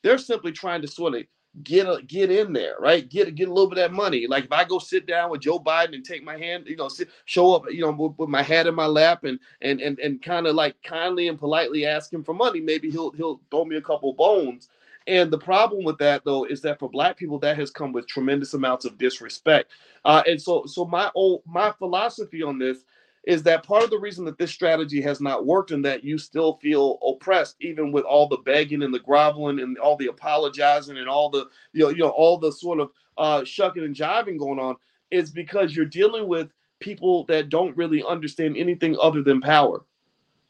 they're 0.04 0.18
simply 0.18 0.52
trying 0.52 0.82
to 0.82 0.86
sort 0.86 1.14
of 1.14 1.24
get 1.62 1.86
a, 1.86 2.02
get 2.06 2.30
in 2.30 2.52
there, 2.52 2.76
right? 2.78 3.08
Get 3.08 3.34
get 3.34 3.48
a 3.48 3.52
little 3.52 3.68
bit 3.68 3.78
of 3.78 3.90
that 3.90 3.96
money. 3.96 4.26
Like 4.28 4.44
if 4.44 4.52
I 4.52 4.64
go 4.64 4.78
sit 4.78 5.06
down 5.06 5.30
with 5.30 5.40
Joe 5.40 5.58
Biden 5.58 5.94
and 5.94 6.04
take 6.04 6.22
my 6.22 6.36
hand, 6.36 6.66
you 6.66 6.76
know, 6.76 6.88
sit, 6.88 7.08
show 7.24 7.54
up, 7.54 7.64
you 7.70 7.80
know, 7.80 7.90
with, 7.90 8.12
with 8.18 8.28
my 8.28 8.42
hat 8.42 8.66
in 8.66 8.74
my 8.74 8.86
lap 8.86 9.24
and 9.24 9.40
and 9.62 9.80
and 9.80 9.98
and 9.98 10.22
kind 10.22 10.46
of 10.46 10.54
like 10.54 10.76
kindly 10.82 11.28
and 11.28 11.38
politely 11.38 11.86
ask 11.86 12.12
him 12.12 12.22
for 12.22 12.34
money, 12.34 12.60
maybe 12.60 12.90
he'll 12.90 13.12
he'll 13.12 13.40
throw 13.50 13.64
me 13.64 13.76
a 13.76 13.82
couple 13.82 14.12
bones. 14.12 14.68
And 15.06 15.30
the 15.30 15.38
problem 15.38 15.84
with 15.84 15.98
that 15.98 16.24
though 16.24 16.44
is 16.44 16.60
that 16.62 16.78
for 16.78 16.90
black 16.90 17.16
people 17.16 17.38
that 17.40 17.56
has 17.56 17.70
come 17.70 17.92
with 17.92 18.06
tremendous 18.06 18.54
amounts 18.54 18.84
of 18.84 18.98
disrespect. 18.98 19.70
Uh, 20.04 20.22
and 20.26 20.40
so 20.40 20.66
so 20.66 20.84
my 20.84 21.10
old 21.14 21.42
my 21.46 21.72
philosophy 21.72 22.42
on 22.42 22.58
this 22.58 22.84
is 23.26 23.42
that 23.42 23.62
part 23.62 23.82
of 23.82 23.90
the 23.90 23.98
reason 23.98 24.24
that 24.24 24.38
this 24.38 24.50
strategy 24.50 25.00
has 25.00 25.20
not 25.20 25.46
worked 25.46 25.70
and 25.70 25.84
that 25.84 26.04
you 26.04 26.18
still 26.18 26.58
feel 26.60 26.98
oppressed 27.06 27.56
even 27.60 27.90
with 27.90 28.04
all 28.04 28.28
the 28.28 28.36
begging 28.38 28.82
and 28.82 28.92
the 28.92 28.98
groveling 28.98 29.60
and 29.60 29.78
all 29.78 29.96
the 29.96 30.08
apologizing 30.08 30.98
and 30.98 31.08
all 31.08 31.30
the 31.30 31.48
you 31.72 31.84
know, 31.84 31.88
you 31.88 31.98
know 31.98 32.10
all 32.10 32.38
the 32.38 32.52
sort 32.52 32.80
of 32.80 32.90
uh, 33.16 33.44
shucking 33.44 33.84
and 33.84 33.96
jiving 33.96 34.38
going 34.38 34.58
on 34.58 34.76
is 35.10 35.30
because 35.30 35.74
you're 35.74 35.86
dealing 35.86 36.28
with 36.28 36.50
people 36.80 37.24
that 37.24 37.48
don't 37.48 37.76
really 37.76 38.04
understand 38.04 38.56
anything 38.56 38.96
other 39.00 39.22
than 39.22 39.40
power. 39.40 39.84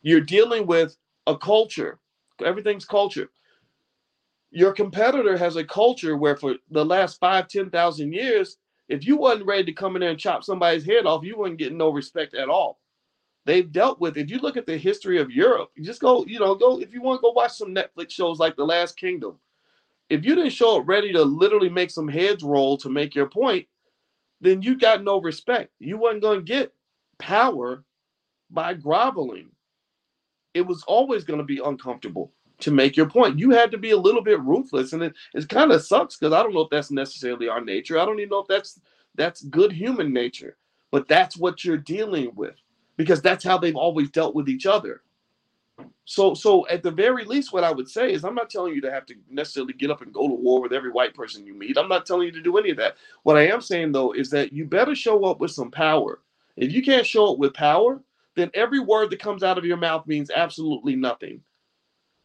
You're 0.03 0.21
dealing 0.21 0.67
with 0.67 0.97
a 1.27 1.37
culture. 1.37 2.01
Everything's 2.45 2.85
culture. 2.85 3.31
Your 4.51 4.73
competitor 4.73 5.37
has 5.37 5.57
a 5.57 5.65
culture 5.65 6.17
where 6.17 6.37
for 6.37 6.57
the 6.71 6.85
last 6.85 7.21
five 7.21 7.49
ten 7.49 7.71
thousand 7.71 8.13
years 8.13 8.57
if 8.89 9.07
you 9.07 9.17
wasn't 9.17 9.47
ready 9.47 9.65
to 9.65 9.73
come 9.73 9.97
in 9.97 10.01
there 10.01 10.11
and 10.11 10.19
chop 10.19 10.45
somebody's 10.45 10.85
head 10.85 11.07
off, 11.07 11.25
you 11.25 11.39
wouldn't 11.39 11.59
get 11.59 11.73
no 11.73 11.91
respect 11.91 12.35
at 12.35 12.49
all. 12.49 12.79
They've 13.47 13.71
dealt 13.71 14.01
with. 14.01 14.17
If 14.17 14.31
you 14.31 14.39
look 14.39 14.57
at 14.57 14.67
the 14.67 14.77
history 14.77 15.21
of 15.21 15.31
Europe, 15.31 15.71
just 15.81 16.01
go, 16.01 16.25
you 16.27 16.39
know, 16.39 16.55
go 16.55 16.81
if 16.81 16.93
you 16.93 17.03
want 17.03 17.19
to 17.19 17.23
go 17.23 17.33
watch 17.33 17.53
some 17.53 17.75
Netflix 17.75 18.11
shows 18.11 18.39
like 18.39 18.57
The 18.57 18.65
Last 18.65 18.97
Kingdom. 18.97 19.39
If 20.11 20.25
you 20.25 20.35
didn't 20.35 20.51
show 20.51 20.81
up 20.81 20.89
ready 20.89 21.13
to 21.13 21.23
literally 21.23 21.71
make 21.71 21.91
some 21.91 22.09
heads 22.09 22.43
roll 22.43 22.77
to 22.79 22.91
make 22.91 23.15
your 23.15 23.29
point, 23.29 23.67
then 24.41 24.61
you 24.61 24.79
got 24.79 25.03
no 25.03 25.21
respect. 25.21 25.73
You 25.79 25.97
wasn't 25.97 26.23
going 26.23 26.41
to 26.41 26.45
get 26.45 26.75
power 27.19 27.85
by 28.51 28.75
groveling. 28.75 29.51
It 30.53 30.63
was 30.67 30.85
always 30.87 31.25
going 31.25 31.39
to 31.39 31.45
be 31.45 31.61
uncomfortable 31.65 32.33
to 32.61 32.71
make 32.71 32.97
your 32.97 33.09
point. 33.09 33.39
You 33.39 33.51
had 33.51 33.71
to 33.73 33.79
be 33.79 33.91
a 33.91 33.97
little 33.97 34.23
bit 34.23 34.41
ruthless, 34.41 34.93
and 34.93 35.03
it, 35.03 35.15
it 35.35 35.49
kind 35.49 35.73
of 35.73 35.83
sucks 35.83 36.17
because 36.17 36.33
I 36.33 36.43
don't 36.43 36.55
know 36.55 36.63
if 36.63 36.71
that's 36.71 36.91
necessarily 36.91 37.49
our 37.49 37.61
nature. 37.61 37.99
I 37.99 38.07
don't 38.07 38.21
even 38.21 38.31
know 38.31 38.41
if 38.41 38.49
that's 38.49 38.81
that's 39.17 39.43
good 39.45 39.73
human 39.73 40.13
nature, 40.13 40.57
but 40.91 41.09
that's 41.09 41.37
what 41.37 41.65
you're 41.65 41.77
dealing 41.77 42.33
with 42.35 42.57
because 42.97 43.21
that's 43.21 43.45
how 43.45 43.59
they've 43.59 43.77
always 43.77 44.11
dealt 44.11 44.35
with 44.35 44.49
each 44.49 44.67
other. 44.67 45.03
So, 46.05 46.35
so 46.35 46.69
at 46.69 46.83
the 46.83 46.91
very 46.91 47.25
least, 47.25 47.53
what 47.53 47.65
I 47.65 47.73
would 47.73 47.89
say 47.89 48.13
is, 48.13 48.25
I'm 48.25 48.35
not 48.35 48.51
telling 48.51 48.75
you 48.75 48.81
to 48.83 48.91
have 48.91 49.07
to 49.07 49.15
necessarily 49.31 49.73
get 49.73 49.91
up 49.91 50.03
and 50.03 50.13
go 50.13 50.29
to 50.29 50.35
war 50.35 50.61
with 50.61 50.73
every 50.73 50.91
white 50.91 51.15
person 51.15 51.47
you 51.47 51.55
meet. 51.55 51.79
I'm 51.79 51.89
not 51.89 52.07
telling 52.07 52.27
you 52.27 52.33
to 52.33 52.43
do 52.43 52.59
any 52.59 52.71
of 52.71 52.77
that. 52.77 52.97
What 53.23 53.37
I 53.37 53.47
am 53.47 53.61
saying 53.61 53.93
though 53.93 54.13
is 54.13 54.31
that 54.31 54.53
you 54.53 54.67
better 54.67 54.95
show 54.95 55.25
up 55.25 55.41
with 55.41 55.51
some 55.51 55.71
power. 55.71 56.21
If 56.57 56.73
you 56.73 56.83
can't 56.83 57.07
show 57.07 57.33
up 57.33 57.39
with 57.39 57.55
power, 57.55 58.01
then 58.37 58.51
every 58.55 58.81
word 58.81 59.11
that 59.11 59.21
comes 59.21 59.43
out 59.43 59.59
of 59.59 59.65
your 59.65 59.77
mouth 59.77 60.07
means 60.07 60.31
absolutely 60.31 60.95
nothing. 60.95 61.41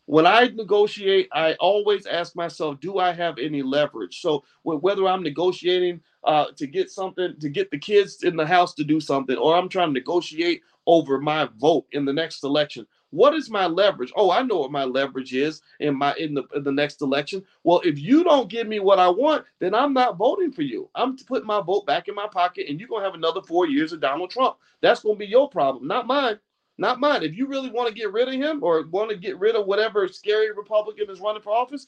When 0.10 0.26
I 0.26 0.48
negotiate, 0.48 1.30
I 1.32 1.54
always 1.60 2.08
ask 2.08 2.36
myself, 2.36 2.80
do 2.80 2.98
I 2.98 3.14
have 3.14 3.38
any 3.38 3.62
leverage? 3.62 4.22
So 4.22 4.44
whether 4.64 5.08
I'm 5.08 5.22
negotiating 5.22 6.02
uh, 6.24 6.46
to 6.56 6.66
get 6.66 6.90
something, 6.90 7.36
to 7.40 7.48
get 7.48 7.70
the 7.70 7.78
kids 7.78 8.24
in 8.24 8.36
the 8.36 8.46
house 8.46 8.74
to 8.74 8.84
do 8.84 9.00
something, 9.00 9.38
or 9.38 9.56
I'm 9.56 9.70
trying 9.70 9.90
to 9.90 9.94
negotiate 9.94 10.64
over 10.88 11.20
my 11.20 11.48
vote 11.60 11.86
in 11.92 12.06
the 12.06 12.14
next 12.14 12.44
election, 12.44 12.88
what 13.12 13.36
is 13.36 13.52
my 13.52 13.68
leverage? 13.68 14.12
Oh, 14.16 14.32
I 14.32 14.42
know 14.42 14.58
what 14.58 14.72
my 14.72 14.84
leverage 14.84 15.36
is 15.36 15.62
in 15.80 15.96
my 15.96 16.16
in 16.16 16.34
the 16.34 16.44
in 16.56 16.64
the 16.64 16.72
next 16.72 17.04
election. 17.04 17.44
Well, 17.64 17.82
if 17.86 18.00
you 18.00 18.24
don't 18.24 18.50
give 18.50 18.68
me 18.68 18.80
what 18.80 18.98
I 18.98 19.10
want, 19.10 19.46
then 19.60 19.76
I'm 19.76 19.94
not 19.94 20.18
voting 20.18 20.52
for 20.52 20.64
you. 20.64 20.90
I'm 20.96 21.18
putting 21.18 21.46
my 21.46 21.62
vote 21.62 21.86
back 21.86 22.08
in 22.08 22.16
my 22.16 22.28
pocket, 22.28 22.66
and 22.68 22.80
you're 22.80 22.90
gonna 22.90 23.06
have 23.06 23.14
another 23.14 23.44
four 23.44 23.68
years 23.68 23.94
of 23.94 24.02
Donald 24.02 24.32
Trump. 24.32 24.58
That's 24.82 25.02
gonna 25.02 25.18
be 25.18 25.28
your 25.28 25.50
problem, 25.50 25.86
not 25.86 26.08
mine. 26.08 26.40
Not 26.80 27.02
mine. 27.02 27.24
If 27.24 27.36
you 27.36 27.46
really 27.46 27.70
want 27.70 27.90
to 27.90 27.94
get 27.94 28.14
rid 28.14 28.30
of 28.30 28.36
him 28.36 28.64
or 28.64 28.88
want 28.88 29.10
to 29.12 29.18
get 29.18 29.38
rid 29.38 29.56
of 29.56 29.68
whatever 29.68 30.08
scary 30.08 30.52
Republican 30.54 31.10
is 31.10 31.20
running 31.20 31.42
for 31.42 31.52
office, 31.52 31.88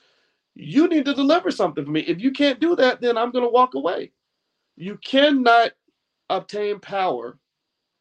you 0.54 0.88
need 0.90 1.06
to 1.06 1.14
deliver 1.14 1.50
something 1.50 1.86
for 1.86 1.92
me. 1.92 2.02
If 2.02 2.22
you 2.22 2.32
can't 2.32 2.60
do 2.60 2.76
that, 2.76 3.00
then 3.00 3.18
I'm 3.18 3.32
gonna 3.32 3.50
walk 3.50 3.74
away. 3.76 4.12
You 4.76 4.98
cannot 4.98 5.72
obtain 6.30 6.80
power 6.80 7.40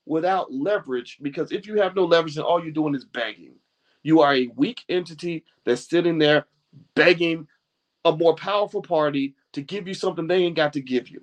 without 0.06 0.52
leverage 0.52 1.18
because 1.22 1.52
if 1.52 1.66
you 1.66 1.80
have 1.80 1.94
no 1.94 2.04
leverage, 2.04 2.34
then 2.34 2.44
all 2.44 2.62
you're 2.62 2.72
doing 2.72 2.96
is 2.96 3.04
begging. 3.04 3.54
You 4.02 4.20
are 4.22 4.34
a 4.34 4.48
weak 4.56 4.82
entity 4.88 5.44
that's 5.64 5.88
sitting 5.88 6.18
there 6.18 6.46
begging 6.96 7.46
a 8.04 8.16
more 8.16 8.34
powerful 8.34 8.82
party 8.82 9.36
to 9.52 9.62
give 9.62 9.86
you 9.86 9.94
something 9.94 10.26
they 10.26 10.42
ain't 10.44 10.56
got 10.56 10.72
to 10.72 10.80
give 10.80 11.08
you. 11.08 11.22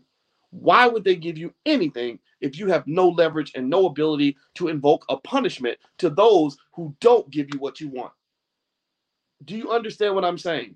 Why 0.60 0.88
would 0.88 1.04
they 1.04 1.16
give 1.16 1.38
you 1.38 1.54
anything 1.66 2.20
if 2.42 2.58
you 2.58 2.68
have 2.68 2.86
no 2.88 3.10
leverage 3.10 3.52
and 3.56 3.70
no 3.70 3.86
ability 3.86 4.38
to 4.56 4.68
invoke 4.68 5.06
a 5.10 5.18
punishment 5.18 5.78
to 6.00 6.10
those 6.10 6.58
who 6.74 6.96
don't 7.00 7.30
give 7.30 7.48
you 7.54 7.60
what 7.60 7.80
you 7.80 7.90
want? 7.90 8.12
Do 9.46 9.56
you 9.56 9.72
understand 9.72 10.16
what 10.16 10.26
I'm 10.26 10.38
saying? 10.38 10.76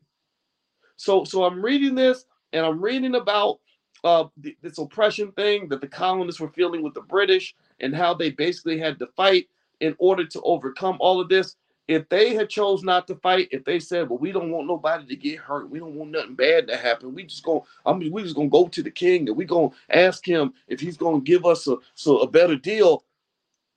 So 0.98 1.24
so 1.24 1.44
I'm 1.44 1.64
reading 1.64 1.96
this 1.96 2.26
and 2.54 2.66
I'm 2.66 2.80
reading 2.80 3.16
about 3.16 3.60
uh, 4.04 4.26
this 4.62 4.78
oppression 4.78 5.32
thing 5.34 5.68
that 5.70 5.82
the 5.82 5.88
colonists 5.88 6.40
were 6.40 6.50
feeling 6.50 6.84
with 6.84 6.94
the 6.94 7.02
British 7.02 7.56
and 7.80 7.96
how 7.96 8.14
they 8.14 8.32
basically 8.32 8.80
had 8.80 9.00
to 9.00 9.08
fight 9.16 9.48
in 9.80 9.96
order 10.00 10.26
to 10.26 10.42
overcome 10.42 10.98
all 11.00 11.20
of 11.20 11.30
this. 11.30 11.56
If 11.88 12.08
they 12.10 12.34
had 12.34 12.50
chose 12.50 12.84
not 12.84 13.08
to 13.08 13.16
fight, 13.16 13.50
if 13.52 13.66
they 13.66 13.80
said, 13.80 14.10
"Well, 14.10 14.20
we 14.20 14.32
don't 14.32 14.52
want 14.52 14.68
nobody 14.68 15.06
to 15.08 15.16
get 15.16 15.40
hurt, 15.40 15.70
we 15.70 15.80
don't 15.80 15.96
want 15.96 16.12
nothing 16.12 16.36
bad 16.36 16.68
to 16.68 16.78
happen. 16.78 17.14
We 17.14 17.24
just 17.24 17.44
go, 17.44 17.66
I 17.86 17.94
mean, 17.94 18.12
we 18.12 18.24
just 18.24 18.36
gonna 18.36 18.50
go 18.50 18.68
to 18.68 18.84
the 18.84 18.92
king 18.92 19.28
and 19.28 19.38
we 19.38 19.46
gonna 19.46 19.72
ask 19.90 20.26
him 20.26 20.54
if 20.68 20.80
he's 20.80 20.98
gonna 20.98 21.22
give 21.22 21.46
us 21.46 21.68
a 21.68 21.78
so 21.96 22.20
a 22.20 22.28
better 22.28 22.56
deal," 22.56 23.04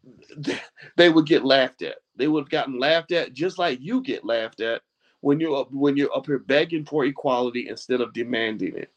they 0.96 1.08
would 1.08 1.26
get 1.26 1.44
laughed 1.44 1.82
at. 1.82 1.96
They 2.16 2.28
would 2.28 2.44
have 2.44 2.50
gotten 2.50 2.78
laughed 2.78 3.12
at 3.12 3.32
just 3.32 3.58
like 3.58 3.80
you 3.80 4.00
get 4.00 4.25
laughed 4.25 4.61
at 4.61 4.82
when 5.20 5.40
you're 5.40 5.56
up 5.56 5.73
when 5.73 5.96
you're 5.96 6.14
up 6.14 6.26
here 6.26 6.38
begging 6.38 6.84
for 6.84 7.04
equality 7.04 7.68
instead 7.68 8.00
of 8.00 8.12
demanding 8.12 8.76
it. 8.76 8.92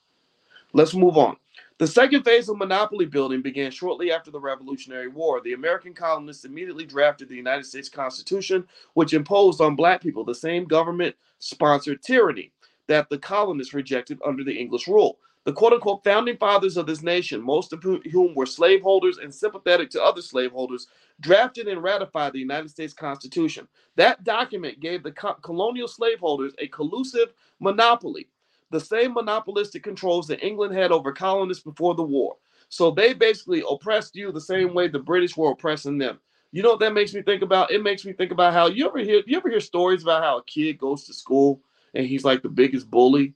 Let's 0.73 0.93
move 0.93 1.17
on. 1.17 1.37
The 1.77 1.87
second 1.87 2.23
phase 2.23 2.47
of 2.49 2.57
monopoly 2.57 3.05
building 3.05 3.41
began 3.41 3.69
shortly 3.69 4.09
after 4.11 4.31
the 4.31 4.39
Revolutionary 4.39 5.09
War. 5.09 5.41
The 5.41 5.53
American 5.53 5.93
colonists 5.93 6.45
immediately 6.45 6.85
drafted 6.85 7.29
the 7.29 7.35
United 7.35 7.65
States 7.65 7.89
Constitution, 7.89 8.65
which 8.93 9.13
imposed 9.13 9.59
on 9.61 9.75
black 9.75 10.01
people 10.01 10.23
the 10.23 10.33
same 10.33 10.65
government 10.65 11.15
sponsored 11.39 12.01
tyranny 12.01 12.51
that 12.87 13.09
the 13.09 13.17
colonists 13.17 13.73
rejected 13.73 14.19
under 14.25 14.45
the 14.45 14.57
English 14.57 14.87
rule. 14.87 15.19
The 15.43 15.53
quote 15.53 15.73
unquote 15.73 16.03
founding 16.03 16.37
fathers 16.37 16.77
of 16.77 16.87
this 16.87 17.03
nation, 17.03 17.41
most 17.41 17.73
of 17.73 17.83
whom 17.83 18.33
were 18.35 18.45
slaveholders 18.45 19.17
and 19.19 19.33
sympathetic 19.33 19.89
to 19.91 20.03
other 20.03 20.21
slaveholders, 20.21 20.87
drafted 21.19 21.67
and 21.67 21.83
ratified 21.83 22.33
the 22.33 22.39
United 22.39 22.69
States 22.69 22.93
Constitution. 22.93 23.67
That 23.97 24.23
document 24.23 24.79
gave 24.79 25.03
the 25.03 25.11
co- 25.11 25.35
colonial 25.35 25.87
slaveholders 25.89 26.53
a 26.59 26.67
collusive 26.67 27.33
monopoly 27.59 28.29
the 28.69 28.79
same 28.79 29.13
monopolistic 29.13 29.83
controls 29.83 30.27
that 30.27 30.43
England 30.45 30.75
had 30.75 30.91
over 30.91 31.11
colonists 31.11 31.63
before 31.63 31.95
the 31.95 32.03
war. 32.03 32.35
So 32.69 32.91
they 32.91 33.13
basically 33.13 33.63
oppressed 33.69 34.15
you 34.15 34.31
the 34.31 34.41
same 34.41 34.73
way 34.73 34.87
the 34.87 34.99
British 34.99 35.37
were 35.37 35.51
oppressing 35.51 35.97
them. 35.97 36.19
You 36.51 36.63
know 36.63 36.71
what 36.71 36.79
that 36.79 36.93
makes 36.93 37.13
me 37.13 37.21
think 37.21 37.41
about? 37.41 37.71
It 37.71 37.83
makes 37.83 38.05
me 38.05 38.13
think 38.13 38.31
about 38.31 38.53
how 38.53 38.67
you 38.67 38.87
ever 38.87 38.99
hear 38.99 39.21
you 39.25 39.37
ever 39.37 39.49
hear 39.49 39.59
stories 39.59 40.03
about 40.03 40.23
how 40.23 40.37
a 40.37 40.43
kid 40.43 40.77
goes 40.77 41.03
to 41.05 41.13
school 41.13 41.61
and 41.93 42.05
he's 42.05 42.23
like 42.23 42.41
the 42.41 42.49
biggest 42.49 42.89
bully, 42.89 43.33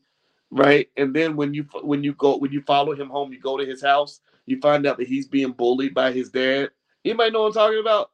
right? 0.49 0.89
And 0.97 1.13
then 1.13 1.35
when 1.35 1.53
you 1.53 1.63
when 1.81 2.03
you 2.03 2.13
go 2.13 2.37
when 2.37 2.51
you 2.51 2.61
follow 2.61 2.93
him 2.95 3.09
home, 3.09 3.33
you 3.33 3.39
go 3.39 3.57
to 3.57 3.65
his 3.65 3.81
house, 3.81 4.21
you 4.45 4.59
find 4.59 4.85
out 4.85 4.97
that 4.97 5.07
he's 5.07 5.27
being 5.27 5.51
bullied 5.51 5.93
by 5.93 6.11
his 6.11 6.29
dad. 6.29 6.69
Anybody 7.03 7.31
know 7.31 7.43
what 7.43 7.47
I'm 7.47 7.53
talking 7.53 7.79
about? 7.79 8.11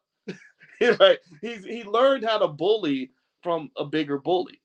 right? 1.00 1.20
He's 1.42 1.64
he 1.64 1.84
learned 1.84 2.26
how 2.26 2.40
to 2.40 2.48
bully 2.48 3.12
from 3.42 3.72
a 3.78 3.86
bigger 3.86 4.18
bully, 4.18 4.62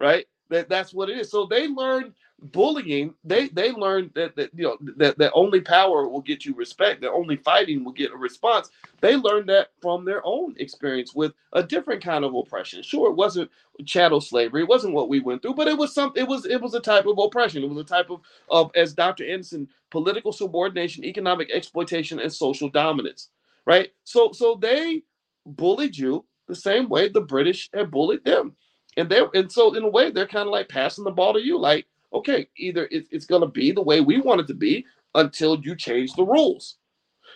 right? 0.00 0.26
That 0.54 0.68
that's 0.68 0.94
what 0.94 1.10
it 1.10 1.18
is. 1.18 1.30
So 1.32 1.46
they 1.46 1.66
learned 1.66 2.14
bullying. 2.40 3.14
They 3.24 3.48
they 3.48 3.72
learned 3.72 4.12
that 4.14 4.36
that 4.36 4.50
you 4.54 4.64
know 4.64 4.78
that 4.98 5.18
that 5.18 5.32
only 5.34 5.60
power 5.60 6.08
will 6.08 6.22
get 6.22 6.44
you 6.44 6.54
respect. 6.54 7.00
That 7.00 7.10
only 7.10 7.36
fighting 7.36 7.84
will 7.84 7.92
get 7.92 8.12
a 8.12 8.16
response. 8.16 8.70
They 9.00 9.16
learned 9.16 9.48
that 9.48 9.70
from 9.82 10.04
their 10.04 10.22
own 10.24 10.54
experience 10.58 11.12
with 11.12 11.32
a 11.54 11.64
different 11.64 12.04
kind 12.04 12.24
of 12.24 12.36
oppression. 12.36 12.84
Sure, 12.84 13.10
it 13.10 13.16
wasn't 13.16 13.50
chattel 13.84 14.20
slavery. 14.20 14.62
It 14.62 14.68
wasn't 14.68 14.94
what 14.94 15.08
we 15.08 15.18
went 15.18 15.42
through, 15.42 15.56
but 15.56 15.66
it 15.66 15.76
was 15.76 15.92
some. 15.92 16.12
It 16.14 16.28
was 16.28 16.46
it 16.46 16.62
was 16.62 16.74
a 16.74 16.80
type 16.80 17.06
of 17.06 17.18
oppression. 17.18 17.64
It 17.64 17.70
was 17.70 17.78
a 17.78 17.84
type 17.84 18.10
of 18.10 18.20
of 18.48 18.70
as 18.76 18.94
Dr. 18.94 19.26
Anderson, 19.28 19.68
political 19.90 20.32
subordination, 20.32 21.04
economic 21.04 21.50
exploitation, 21.52 22.20
and 22.20 22.32
social 22.32 22.70
dominance. 22.70 23.30
Right. 23.66 23.90
So 24.04 24.30
so 24.32 24.56
they 24.62 25.02
bullied 25.46 25.98
you 25.98 26.24
the 26.46 26.54
same 26.54 26.88
way 26.88 27.08
the 27.08 27.22
British 27.22 27.70
had 27.74 27.90
bullied 27.90 28.24
them 28.24 28.54
and 28.96 29.08
they 29.08 29.22
and 29.34 29.50
so 29.50 29.74
in 29.74 29.82
a 29.82 29.88
way 29.88 30.10
they're 30.10 30.26
kind 30.26 30.46
of 30.46 30.52
like 30.52 30.68
passing 30.68 31.04
the 31.04 31.10
ball 31.10 31.32
to 31.32 31.40
you 31.40 31.58
like 31.58 31.86
okay 32.12 32.48
either 32.56 32.88
it, 32.90 33.06
it's 33.10 33.26
going 33.26 33.42
to 33.42 33.48
be 33.48 33.72
the 33.72 33.82
way 33.82 34.00
we 34.00 34.20
want 34.20 34.40
it 34.40 34.46
to 34.46 34.54
be 34.54 34.84
until 35.14 35.60
you 35.60 35.76
change 35.76 36.12
the 36.14 36.24
rules. 36.24 36.76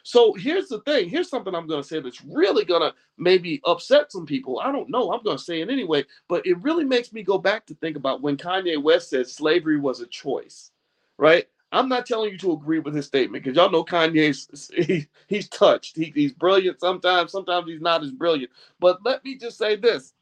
So 0.02 0.32
here's 0.34 0.68
the 0.68 0.80
thing 0.80 1.08
here's 1.08 1.28
something 1.28 1.54
i'm 1.54 1.66
going 1.66 1.82
to 1.82 1.88
say 1.88 2.00
that's 2.00 2.24
really 2.24 2.64
going 2.64 2.82
to 2.82 2.94
maybe 3.16 3.60
upset 3.64 4.12
some 4.12 4.26
people. 4.26 4.60
I 4.60 4.70
don't 4.70 4.90
know 4.90 5.12
i'm 5.12 5.22
going 5.22 5.38
to 5.38 5.42
say 5.42 5.60
it 5.60 5.70
anyway 5.70 6.04
but 6.28 6.46
it 6.46 6.62
really 6.62 6.84
makes 6.84 7.12
me 7.12 7.22
go 7.22 7.38
back 7.38 7.66
to 7.66 7.74
think 7.74 7.96
about 7.96 8.22
when 8.22 8.36
kanye 8.36 8.80
west 8.80 9.10
said 9.10 9.26
slavery 9.26 9.78
was 9.78 10.00
a 10.00 10.06
choice 10.06 10.70
right? 11.18 11.46
I'm 11.70 11.88
not 11.88 12.06
telling 12.06 12.32
you 12.32 12.38
to 12.38 12.52
agree 12.52 12.78
with 12.78 12.94
his 12.94 13.06
statement 13.06 13.44
because 13.44 13.56
y'all 13.56 13.70
know 13.70 13.84
kanye's 13.84 14.70
he, 14.86 15.06
he's 15.26 15.48
touched. 15.48 15.96
He, 15.96 16.12
he's 16.14 16.32
brilliant 16.32 16.80
sometimes 16.80 17.32
sometimes 17.32 17.68
he's 17.68 17.82
not 17.82 18.02
as 18.02 18.10
brilliant. 18.10 18.50
But 18.80 19.04
let 19.04 19.22
me 19.24 19.36
just 19.36 19.58
say 19.58 19.76
this 19.76 20.14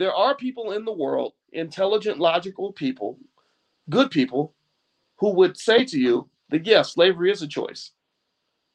there 0.00 0.14
are 0.14 0.34
people 0.34 0.72
in 0.72 0.86
the 0.86 0.92
world, 0.92 1.34
intelligent, 1.52 2.18
logical 2.18 2.72
people, 2.72 3.18
good 3.90 4.10
people, 4.10 4.54
who 5.18 5.34
would 5.34 5.58
say 5.58 5.84
to 5.84 5.98
you 5.98 6.26
that 6.48 6.64
yes, 6.66 6.94
slavery 6.94 7.30
is 7.30 7.42
a 7.42 7.46
choice. 7.46 7.90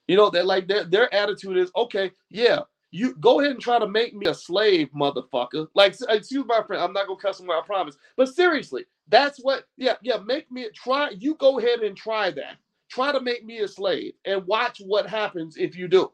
You 0.08 0.17
know, 0.17 0.29
that 0.29 0.46
like 0.46 0.67
their, 0.67 0.84
their 0.84 1.12
attitude 1.12 1.58
is 1.58 1.72
okay, 1.75 2.12
yeah, 2.29 2.60
you 2.91 3.15
go 3.15 3.39
ahead 3.39 3.53
and 3.53 3.60
try 3.60 3.79
to 3.79 3.88
make 3.88 4.13
me 4.15 4.27
a 4.27 4.36
slave, 4.36 4.89
motherfucker. 4.96 5.65
Like, 5.74 5.96
excuse 6.10 6.46
my 6.46 6.62
friend, 6.62 6.84
I'm 6.84 6.94
not 6.94 7.08
gonna 7.08 7.20
cuss 7.20 7.39
him 7.39 7.50
I 7.50 7.60
promise. 7.65 7.98
But 8.15 8.29
seriously, 8.29 8.86
that's 9.08 9.39
what, 9.39 9.63
yeah, 9.77 9.96
yeah, 10.03 10.17
make 10.17 10.51
me 10.51 10.67
try. 10.75 11.10
You 11.17 11.34
go 11.36 11.58
ahead 11.58 11.79
and 11.79 11.98
try 11.98 12.29
that. 12.29 12.58
Try 12.88 13.12
to 13.12 13.20
make 13.20 13.44
me 13.44 13.62
a 13.62 13.67
slave 13.67 14.13
and 14.25 14.46
watch 14.46 14.79
what 14.86 15.10
happens 15.10 15.58
if 15.58 15.75
you 15.75 15.88
do. 15.88 16.12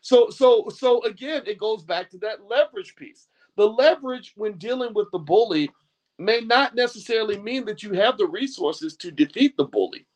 So, 0.00 0.30
so, 0.30 0.66
so 0.74 1.02
again, 1.04 1.42
it 1.46 1.58
goes 1.58 1.84
back 1.84 2.08
to 2.12 2.18
that 2.20 2.42
leverage 2.48 2.96
piece. 2.96 3.28
The 3.56 3.66
leverage 3.66 4.32
when 4.36 4.58
dealing 4.58 4.94
with 4.94 5.10
the 5.12 5.18
bully 5.18 5.70
may 6.18 6.40
not 6.40 6.74
necessarily 6.74 7.38
mean 7.38 7.64
that 7.66 7.82
you 7.82 7.92
have 7.92 8.18
the 8.18 8.26
resources 8.26 8.96
to 8.96 9.10
defeat 9.10 9.56
the 9.56 9.64
bully. 9.64 10.06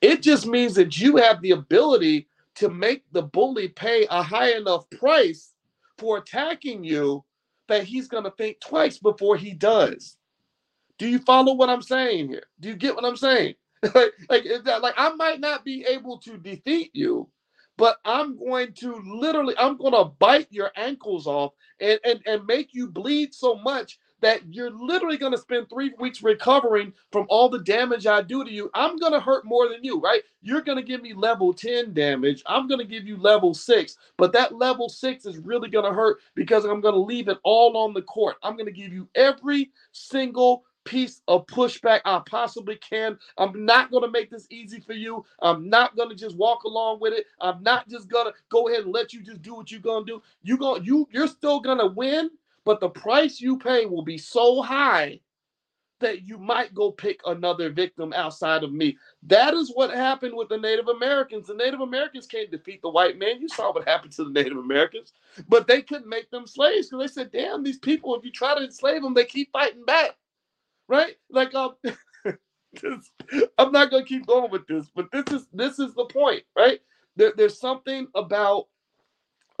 It 0.00 0.22
just 0.22 0.46
means 0.46 0.74
that 0.74 0.98
you 0.98 1.16
have 1.16 1.40
the 1.40 1.52
ability 1.52 2.28
to 2.56 2.68
make 2.68 3.04
the 3.12 3.22
bully 3.22 3.68
pay 3.68 4.06
a 4.10 4.22
high 4.22 4.52
enough 4.52 4.88
price 4.90 5.52
for 5.98 6.18
attacking 6.18 6.84
you 6.84 7.24
that 7.68 7.84
he's 7.84 8.08
going 8.08 8.24
to 8.24 8.32
think 8.32 8.60
twice 8.60 8.98
before 8.98 9.36
he 9.36 9.52
does. 9.52 10.16
Do 10.98 11.08
you 11.08 11.18
follow 11.20 11.54
what 11.54 11.70
I'm 11.70 11.82
saying 11.82 12.28
here? 12.28 12.44
Do 12.60 12.68
you 12.68 12.76
get 12.76 12.94
what 12.94 13.04
I'm 13.04 13.16
saying? 13.16 13.54
like, 13.94 14.12
like, 14.28 14.44
like 14.66 14.94
I 14.96 15.14
might 15.14 15.40
not 15.40 15.64
be 15.64 15.84
able 15.88 16.18
to 16.18 16.36
defeat 16.36 16.90
you, 16.92 17.28
but 17.80 17.98
I'm 18.06 18.38
going 18.38 18.74
to 18.74 19.02
literally, 19.06 19.56
I'm 19.58 19.78
going 19.78 19.94
to 19.94 20.06
bite 20.20 20.48
your 20.52 20.72
ankles 20.76 21.26
off 21.26 21.54
and, 21.80 22.00
and, 22.04 22.20
and 22.26 22.46
make 22.46 22.74
you 22.74 22.88
bleed 22.88 23.34
so 23.34 23.56
much 23.56 23.98
that 24.22 24.42
you're 24.54 24.70
literally 24.70 25.18
going 25.18 25.32
to 25.32 25.38
spend 25.38 25.68
three 25.70 25.92
weeks 26.00 26.22
recovering 26.22 26.92
from 27.12 27.26
all 27.30 27.50
the 27.50 27.60
damage 27.60 28.06
I 28.06 28.22
do 28.22 28.44
to 28.44 28.52
you. 28.52 28.70
I'm 28.74 28.98
going 28.98 29.12
to 29.14 29.20
hurt 29.20 29.46
more 29.46 29.68
than 29.68 29.84
you, 29.84 30.00
right? 30.00 30.22
You're 30.42 30.62
going 30.62 30.78
to 30.78 30.84
give 30.84 31.02
me 31.02 31.14
level 31.14 31.54
10 31.54 31.94
damage. 31.94 32.42
I'm 32.46 32.68
going 32.68 32.80
to 32.80 32.86
give 32.86 33.06
you 33.06 33.18
level 33.18 33.54
six, 33.54 33.98
but 34.18 34.32
that 34.34 34.56
level 34.56 34.90
six 34.90 35.26
is 35.26 35.38
really 35.38 35.70
going 35.70 35.86
to 35.86 35.92
hurt 35.94 36.18
because 36.36 36.64
I'm 36.66 36.82
going 36.82 36.94
to 36.94 37.00
leave 37.00 37.28
it 37.28 37.38
all 37.44 37.76
on 37.78 37.94
the 37.94 38.02
court. 38.02 38.36
I'm 38.44 38.54
going 38.54 38.66
to 38.66 38.72
give 38.72 38.92
you 38.92 39.08
every 39.16 39.70
single 39.92 40.64
piece 40.84 41.22
of 41.28 41.46
pushback 41.46 42.00
I 42.04 42.20
possibly 42.26 42.76
can. 42.76 43.18
I'm 43.38 43.64
not 43.64 43.90
going 43.90 44.02
to 44.04 44.10
make 44.10 44.30
this 44.30 44.46
easy 44.50 44.80
for 44.80 44.94
you. 44.94 45.24
I'm 45.42 45.68
not 45.68 45.96
going 45.96 46.08
to 46.08 46.14
just 46.14 46.36
walk 46.36 46.64
along 46.64 47.00
with 47.00 47.12
it. 47.12 47.26
I'm 47.40 47.62
not 47.62 47.88
just 47.88 48.08
going 48.08 48.26
to 48.26 48.34
go 48.50 48.68
ahead 48.68 48.84
and 48.84 48.92
let 48.92 49.12
you 49.12 49.22
just 49.22 49.42
do 49.42 49.54
what 49.54 49.70
you're 49.70 49.80
going 49.80 50.06
to 50.06 50.12
do. 50.12 50.22
You 50.42 50.56
going 50.56 50.84
you 50.84 51.08
you're 51.12 51.28
still 51.28 51.60
going 51.60 51.78
to 51.78 51.86
win 51.86 52.30
but 52.64 52.80
the 52.80 52.88
price 52.88 53.40
you 53.40 53.58
pay 53.58 53.86
will 53.86 54.02
be 54.02 54.18
so 54.18 54.62
high 54.62 55.20
that 56.00 56.22
you 56.26 56.38
might 56.38 56.74
go 56.74 56.90
pick 56.90 57.20
another 57.26 57.70
victim 57.70 58.12
outside 58.14 58.64
of 58.64 58.72
me. 58.72 58.96
That 59.24 59.54
is 59.54 59.70
what 59.74 59.90
happened 59.90 60.34
with 60.34 60.48
the 60.48 60.56
Native 60.56 60.88
Americans. 60.88 61.46
The 61.46 61.54
Native 61.54 61.80
Americans 61.80 62.26
can't 62.26 62.50
defeat 62.50 62.80
the 62.82 62.88
white 62.88 63.18
man. 63.18 63.40
You 63.40 63.48
saw 63.48 63.72
what 63.72 63.86
happened 63.88 64.12
to 64.12 64.24
the 64.24 64.30
Native 64.30 64.58
Americans, 64.58 65.12
but 65.48 65.66
they 65.66 65.82
couldn't 65.82 66.08
make 66.08 66.30
them 66.30 66.46
slaves 66.46 66.88
because 66.88 67.06
they 67.14 67.22
said, 67.22 67.32
"Damn, 67.32 67.62
these 67.62 67.78
people! 67.78 68.14
If 68.14 68.24
you 68.24 68.32
try 68.32 68.54
to 68.54 68.64
enslave 68.64 69.02
them, 69.02 69.14
they 69.14 69.26
keep 69.26 69.52
fighting 69.52 69.84
back." 69.84 70.16
Right? 70.90 71.14
Like, 71.30 71.54
um, 71.54 71.76
this, 71.84 73.10
I'm 73.56 73.70
not 73.70 73.90
gonna 73.90 74.04
keep 74.04 74.26
going 74.26 74.50
with 74.50 74.66
this, 74.66 74.90
but 74.94 75.06
this 75.12 75.24
is 75.30 75.46
this 75.52 75.78
is 75.78 75.94
the 75.94 76.04
point, 76.06 76.42
right? 76.56 76.80
There, 77.16 77.32
there's 77.36 77.58
something 77.58 78.08
about 78.16 78.66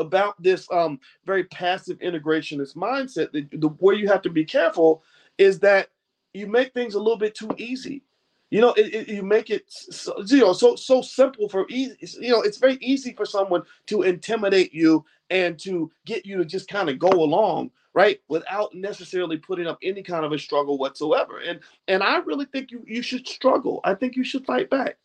about 0.00 0.42
this 0.42 0.66
um, 0.72 0.98
very 1.24 1.44
passive 1.44 1.98
integrationist 2.00 2.74
mindset, 2.74 3.30
the, 3.30 3.46
the 3.56 3.68
where 3.68 3.94
you 3.94 4.08
have 4.08 4.22
to 4.22 4.30
be 4.30 4.44
careful 4.44 5.04
is 5.38 5.60
that 5.60 5.88
you 6.34 6.48
make 6.48 6.74
things 6.74 6.94
a 6.94 6.98
little 6.98 7.18
bit 7.18 7.34
too 7.34 7.50
easy. 7.56 8.02
You 8.50 8.60
know, 8.60 8.72
it, 8.72 8.94
it, 8.94 9.08
you 9.08 9.22
make 9.22 9.50
it 9.50 9.64
so, 9.68 10.20
you 10.26 10.40
know 10.40 10.52
so 10.52 10.74
so 10.74 11.00
simple 11.00 11.48
for 11.48 11.66
easy. 11.70 11.96
You 12.20 12.30
know, 12.30 12.42
it's 12.42 12.58
very 12.58 12.78
easy 12.80 13.12
for 13.12 13.24
someone 13.24 13.62
to 13.86 14.02
intimidate 14.02 14.74
you 14.74 15.04
and 15.28 15.56
to 15.60 15.92
get 16.06 16.26
you 16.26 16.38
to 16.38 16.44
just 16.44 16.68
kind 16.68 16.88
of 16.88 16.98
go 16.98 17.10
along, 17.10 17.70
right, 17.94 18.20
without 18.28 18.74
necessarily 18.74 19.36
putting 19.36 19.66
up 19.66 19.78
any 19.82 20.02
kind 20.02 20.24
of 20.24 20.32
a 20.32 20.38
struggle 20.38 20.78
whatsoever. 20.78 21.38
And 21.38 21.60
and 21.88 22.02
I 22.02 22.18
really 22.18 22.46
think 22.46 22.70
you 22.70 22.84
you 22.86 23.02
should 23.02 23.26
struggle. 23.26 23.80
I 23.84 23.94
think 23.94 24.16
you 24.16 24.24
should 24.24 24.46
fight 24.46 24.70
back. 24.70 24.96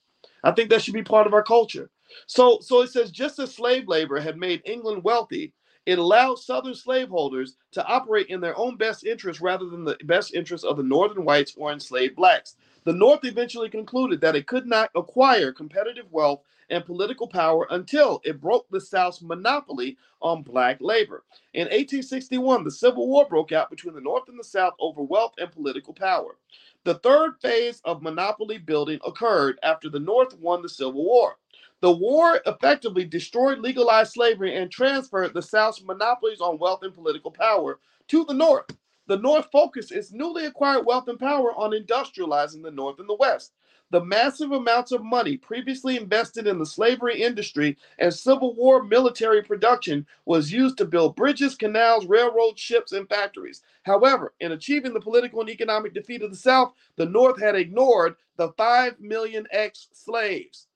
I 0.44 0.52
think 0.52 0.70
that 0.70 0.82
should 0.82 0.94
be 0.94 1.04
part 1.04 1.28
of 1.28 1.34
our 1.34 1.44
culture. 1.44 1.90
So, 2.28 2.60
so 2.62 2.82
it 2.82 2.92
says 2.92 3.12
just 3.12 3.40
as 3.40 3.54
slave 3.54 3.88
labor 3.88 4.20
had 4.20 4.38
made 4.38 4.62
England 4.66 5.04
wealthy, 5.04 5.54
it 5.86 6.00
allowed 6.00 6.40
Southern 6.40 6.74
slaveholders 6.74 7.58
to 7.72 7.86
operate 7.86 8.28
in 8.28 8.42
their 8.42 8.58
own 8.58 8.76
best 8.78 9.06
interest 9.06 9.42
rather 9.42 9.66
than 9.66 9.84
the 9.84 9.98
best 10.06 10.34
interest 10.34 10.66
of 10.66 10.78
the 10.78 10.84
Northern 10.84 11.26
whites 11.26 11.54
or 11.58 11.72
enslaved 11.72 12.16
blacks. 12.16 12.56
The 12.86 12.94
North 12.94 13.26
eventually 13.26 13.70
concluded 13.70 14.22
that 14.22 14.36
it 14.36 14.48
could 14.48 14.68
not 14.68 14.92
acquire 14.96 15.52
competitive 15.52 16.12
wealth 16.12 16.42
and 16.70 16.86
political 16.86 17.28
power 17.28 17.68
until 17.72 18.22
it 18.24 18.40
broke 18.40 18.68
the 18.70 18.80
South's 18.80 19.22
monopoly 19.24 19.98
on 20.22 20.44
black 20.44 20.78
labor. 20.82 21.24
In 21.54 21.64
1861, 21.64 22.64
the 22.64 22.72
Civil 22.72 23.08
War 23.08 23.26
broke 23.28 23.52
out 23.52 23.72
between 23.72 23.96
the 23.96 24.02
North 24.02 24.30
and 24.30 24.40
the 24.40 24.44
South 24.44 24.74
over 24.80 25.02
wealth 25.02 25.34
and 25.40 25.52
political 25.52 25.94
power. 25.94 26.38
The 26.84 26.96
third 26.96 27.40
phase 27.42 27.82
of 27.86 28.04
monopoly 28.04 28.60
building 28.60 29.00
occurred 29.06 29.60
after 29.64 29.90
the 29.90 30.00
North 30.00 30.38
won 30.38 30.62
the 30.62 30.70
Civil 30.70 31.06
War. 31.06 31.38
The 31.82 31.92
war 31.92 32.40
effectively 32.46 33.06
destroyed 33.06 33.60
legalized 33.60 34.14
slavery 34.14 34.56
and 34.56 34.72
transferred 34.72 35.34
the 35.34 35.42
South's 35.42 35.84
monopolies 35.84 36.42
on 36.42 36.60
wealth 36.60 36.84
and 36.84 36.94
political 36.94 37.32
power 37.32 37.80
to 38.10 38.26
the 38.26 38.34
North. 38.34 38.66
The 39.08 39.18
North 39.18 39.48
focused 39.52 39.92
its 39.92 40.12
newly 40.12 40.46
acquired 40.46 40.86
wealth 40.86 41.08
and 41.08 41.20
power 41.20 41.54
on 41.56 41.72
industrializing 41.72 42.64
the 42.64 42.72
North 42.72 43.00
and 43.00 43.08
the 43.08 43.16
West. 43.16 43.54
The 43.92 44.04
massive 44.04 44.52
amounts 44.52 44.92
of 44.92 45.04
money 45.04 45.38
previously 45.38 45.96
invested 45.96 46.48
in 46.48 46.58
the 46.58 46.66
slavery 46.66 47.22
industry 47.22 47.78
and 48.00 48.12
Civil 48.12 48.56
War 48.56 48.84
military 48.84 49.44
production 49.44 50.08
was 50.26 50.52
used 50.52 50.78
to 50.80 50.86
build 50.86 51.16
bridges, 51.16 51.56
canals, 51.56 52.08
railroads, 52.08 52.60
ships, 52.60 52.94
and 52.94 53.08
factories. 53.08 53.62
However, 53.84 54.34
in 54.40 54.54
achieving 54.54 54.94
the 54.94 55.00
political 55.00 55.40
and 55.40 55.50
economic 55.50 55.94
defeat 55.94 56.24
of 56.24 56.32
the 56.32 56.36
South, 56.36 56.74
the 56.96 57.06
North 57.06 57.40
had 57.40 57.56
ignored 57.56 58.16
the 58.38 58.50
5 58.54 59.00
million 59.00 59.48
ex 59.52 59.88
slaves. 59.94 60.68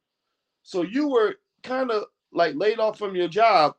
So 0.62 0.84
you 0.84 1.08
were 1.08 1.40
kind 1.64 1.90
of 1.90 2.06
like 2.32 2.54
laid 2.56 2.80
off 2.80 3.00
from 3.00 3.16
your 3.16 3.28
job 3.28 3.76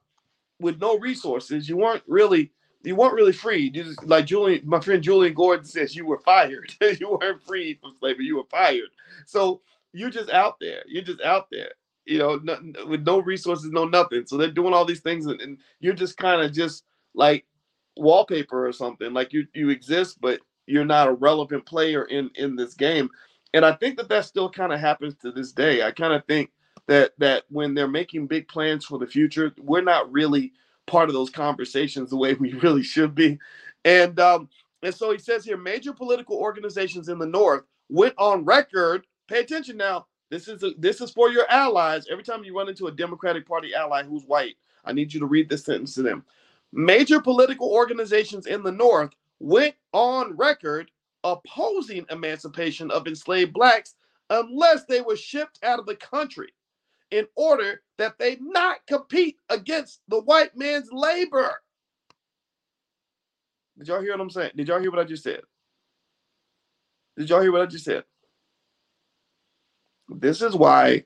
with 0.58 0.80
no 0.80 0.98
resources. 0.98 1.68
You 1.68 1.76
weren't 1.76 2.02
really 2.08 2.50
you 2.82 2.96
weren't 2.96 3.14
really 3.14 3.32
free. 3.32 3.64
You 3.64 3.70
just 3.70 4.04
like 4.04 4.26
Julian, 4.26 4.62
my 4.64 4.80
friend 4.80 5.02
Julian 5.02 5.34
Gordon 5.34 5.64
says, 5.64 5.94
you 5.94 6.06
were 6.06 6.20
fired. 6.20 6.74
you 6.80 7.18
weren't 7.20 7.42
freed 7.42 7.78
from 7.80 7.94
slavery. 7.98 8.24
You 8.24 8.36
were 8.36 8.48
fired. 8.50 8.88
So 9.26 9.60
you're 9.92 10.10
just 10.10 10.30
out 10.30 10.56
there. 10.60 10.82
You're 10.86 11.04
just 11.04 11.20
out 11.22 11.48
there. 11.50 11.70
You 12.06 12.18
know, 12.18 12.40
no, 12.42 12.58
with 12.86 13.04
no 13.06 13.20
resources, 13.20 13.70
no 13.70 13.84
nothing. 13.84 14.24
So 14.26 14.36
they're 14.36 14.50
doing 14.50 14.72
all 14.72 14.84
these 14.84 15.00
things, 15.00 15.26
and, 15.26 15.40
and 15.40 15.58
you're 15.80 15.94
just 15.94 16.16
kind 16.16 16.40
of 16.42 16.52
just 16.52 16.84
like 17.14 17.44
wallpaper 17.96 18.66
or 18.66 18.72
something. 18.72 19.12
Like 19.12 19.32
you 19.32 19.46
you 19.54 19.68
exist, 19.68 20.18
but 20.20 20.40
you're 20.66 20.84
not 20.84 21.08
a 21.08 21.12
relevant 21.12 21.66
player 21.66 22.04
in 22.04 22.30
in 22.36 22.56
this 22.56 22.74
game. 22.74 23.10
And 23.52 23.64
I 23.64 23.72
think 23.72 23.96
that 23.98 24.08
that 24.08 24.24
still 24.24 24.48
kind 24.48 24.72
of 24.72 24.80
happens 24.80 25.14
to 25.16 25.30
this 25.30 25.52
day. 25.52 25.82
I 25.82 25.90
kind 25.90 26.14
of 26.14 26.24
think 26.24 26.50
that 26.86 27.12
that 27.18 27.44
when 27.50 27.74
they're 27.74 27.86
making 27.86 28.26
big 28.26 28.48
plans 28.48 28.84
for 28.84 28.98
the 28.98 29.06
future, 29.06 29.52
we're 29.58 29.82
not 29.82 30.10
really 30.10 30.52
part 30.90 31.08
of 31.08 31.14
those 31.14 31.30
conversations 31.30 32.10
the 32.10 32.16
way 32.16 32.34
we 32.34 32.52
really 32.54 32.82
should 32.82 33.14
be. 33.14 33.38
And 33.84 34.18
um, 34.20 34.48
and 34.82 34.94
so 34.94 35.12
he 35.12 35.18
says 35.18 35.44
here, 35.44 35.56
major 35.56 35.92
political 35.92 36.36
organizations 36.36 37.08
in 37.08 37.18
the 37.18 37.26
North 37.26 37.62
went 37.88 38.14
on 38.18 38.44
record. 38.44 39.06
Pay 39.28 39.40
attention 39.40 39.76
now. 39.76 40.06
This 40.30 40.48
is 40.48 40.62
a, 40.62 40.72
this 40.78 41.00
is 41.00 41.10
for 41.10 41.30
your 41.30 41.48
allies. 41.50 42.06
Every 42.10 42.24
time 42.24 42.44
you 42.44 42.56
run 42.56 42.68
into 42.68 42.86
a 42.86 42.92
Democratic 42.92 43.46
Party 43.46 43.74
ally 43.74 44.02
who's 44.02 44.24
white, 44.24 44.56
I 44.84 44.92
need 44.92 45.12
you 45.12 45.20
to 45.20 45.26
read 45.26 45.48
this 45.48 45.64
sentence 45.64 45.94
to 45.94 46.02
them. 46.02 46.24
Major 46.72 47.20
political 47.20 47.68
organizations 47.68 48.46
in 48.46 48.62
the 48.62 48.72
North 48.72 49.10
went 49.40 49.74
on 49.92 50.36
record 50.36 50.90
opposing 51.24 52.06
emancipation 52.10 52.90
of 52.90 53.06
enslaved 53.06 53.52
blacks 53.52 53.94
unless 54.30 54.84
they 54.84 55.00
were 55.00 55.16
shipped 55.16 55.58
out 55.62 55.78
of 55.78 55.86
the 55.86 55.96
country 55.96 56.52
in 57.10 57.26
order 57.34 57.82
that 58.00 58.18
they 58.18 58.38
not 58.40 58.78
compete 58.86 59.36
against 59.50 60.00
the 60.08 60.18
white 60.22 60.56
man's 60.56 60.88
labor. 60.90 61.52
Did 63.78 63.88
y'all 63.88 64.00
hear 64.00 64.12
what 64.12 64.22
I'm 64.22 64.30
saying? 64.30 64.52
Did 64.56 64.68
y'all 64.68 64.80
hear 64.80 64.90
what 64.90 65.00
I 65.00 65.04
just 65.04 65.22
said? 65.22 65.42
Did 67.18 67.28
y'all 67.28 67.42
hear 67.42 67.52
what 67.52 67.60
I 67.60 67.66
just 67.66 67.84
said? 67.84 68.04
This 70.08 70.40
is 70.40 70.54
why 70.56 71.04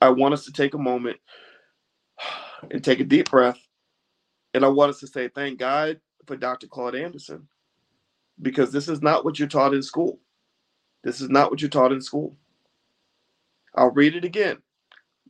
I 0.00 0.08
want 0.08 0.34
us 0.34 0.44
to 0.46 0.52
take 0.52 0.74
a 0.74 0.78
moment 0.78 1.18
and 2.72 2.82
take 2.82 2.98
a 2.98 3.04
deep 3.04 3.30
breath. 3.30 3.60
And 4.52 4.64
I 4.64 4.68
want 4.68 4.90
us 4.90 4.98
to 5.00 5.06
say, 5.06 5.28
thank 5.28 5.60
God 5.60 6.00
for 6.26 6.36
Dr. 6.36 6.66
Claud 6.66 6.96
Anderson, 6.96 7.46
because 8.40 8.72
this 8.72 8.88
is 8.88 9.00
not 9.00 9.24
what 9.24 9.38
you're 9.38 9.46
taught 9.46 9.74
in 9.74 9.82
school. 9.82 10.18
This 11.04 11.20
is 11.20 11.30
not 11.30 11.52
what 11.52 11.60
you're 11.60 11.70
taught 11.70 11.92
in 11.92 12.02
school. 12.02 12.36
I'll 13.76 13.92
read 13.92 14.16
it 14.16 14.24
again 14.24 14.58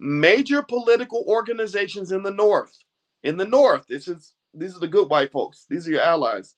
major 0.02 0.62
political 0.62 1.24
organizations 1.28 2.12
in 2.12 2.22
the 2.22 2.30
North, 2.30 2.76
in 3.22 3.36
the 3.36 3.44
North, 3.44 3.86
this 3.88 4.08
is 4.08 4.34
these 4.52 4.76
are 4.76 4.80
the 4.80 4.88
good 4.88 5.08
white 5.08 5.32
folks, 5.32 5.64
these 5.70 5.86
are 5.88 5.92
your 5.92 6.02
allies. 6.02 6.54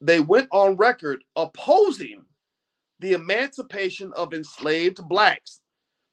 They 0.00 0.20
went 0.20 0.48
on 0.50 0.76
record 0.76 1.22
opposing 1.36 2.24
the 3.00 3.12
emancipation 3.12 4.12
of 4.14 4.32
enslaved 4.32 5.06
blacks. 5.08 5.60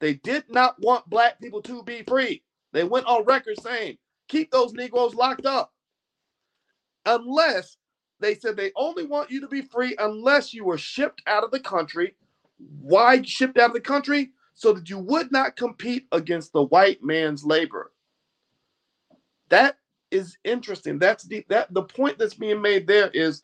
They 0.01 0.15
did 0.15 0.43
not 0.49 0.75
want 0.79 1.09
black 1.09 1.39
people 1.39 1.61
to 1.63 1.81
be 1.83 2.03
free. 2.03 2.43
They 2.73 2.83
went 2.83 3.05
on 3.05 3.23
record 3.23 3.59
saying, 3.61 3.97
keep 4.27 4.51
those 4.51 4.73
Negroes 4.73 5.15
locked 5.15 5.45
up. 5.45 5.71
Unless 7.05 7.77
they 8.19 8.35
said 8.35 8.57
they 8.57 8.71
only 8.75 9.05
want 9.05 9.31
you 9.31 9.41
to 9.41 9.47
be 9.47 9.61
free 9.61 9.95
unless 9.99 10.53
you 10.53 10.65
were 10.65 10.77
shipped 10.77 11.21
out 11.27 11.43
of 11.43 11.51
the 11.51 11.59
country. 11.59 12.15
Why 12.57 13.21
shipped 13.21 13.57
out 13.57 13.69
of 13.69 13.73
the 13.73 13.81
country? 13.81 14.31
So 14.55 14.73
that 14.73 14.89
you 14.89 14.97
would 14.97 15.31
not 15.31 15.55
compete 15.55 16.07
against 16.11 16.53
the 16.53 16.63
white 16.63 17.03
man's 17.03 17.45
labor. 17.45 17.91
That 19.49 19.77
is 20.09 20.37
interesting. 20.43 20.97
That's 20.97 21.25
the 21.25 21.45
that 21.49 21.73
the 21.73 21.83
point 21.83 22.17
that's 22.17 22.33
being 22.33 22.61
made 22.61 22.87
there 22.87 23.09
is 23.09 23.43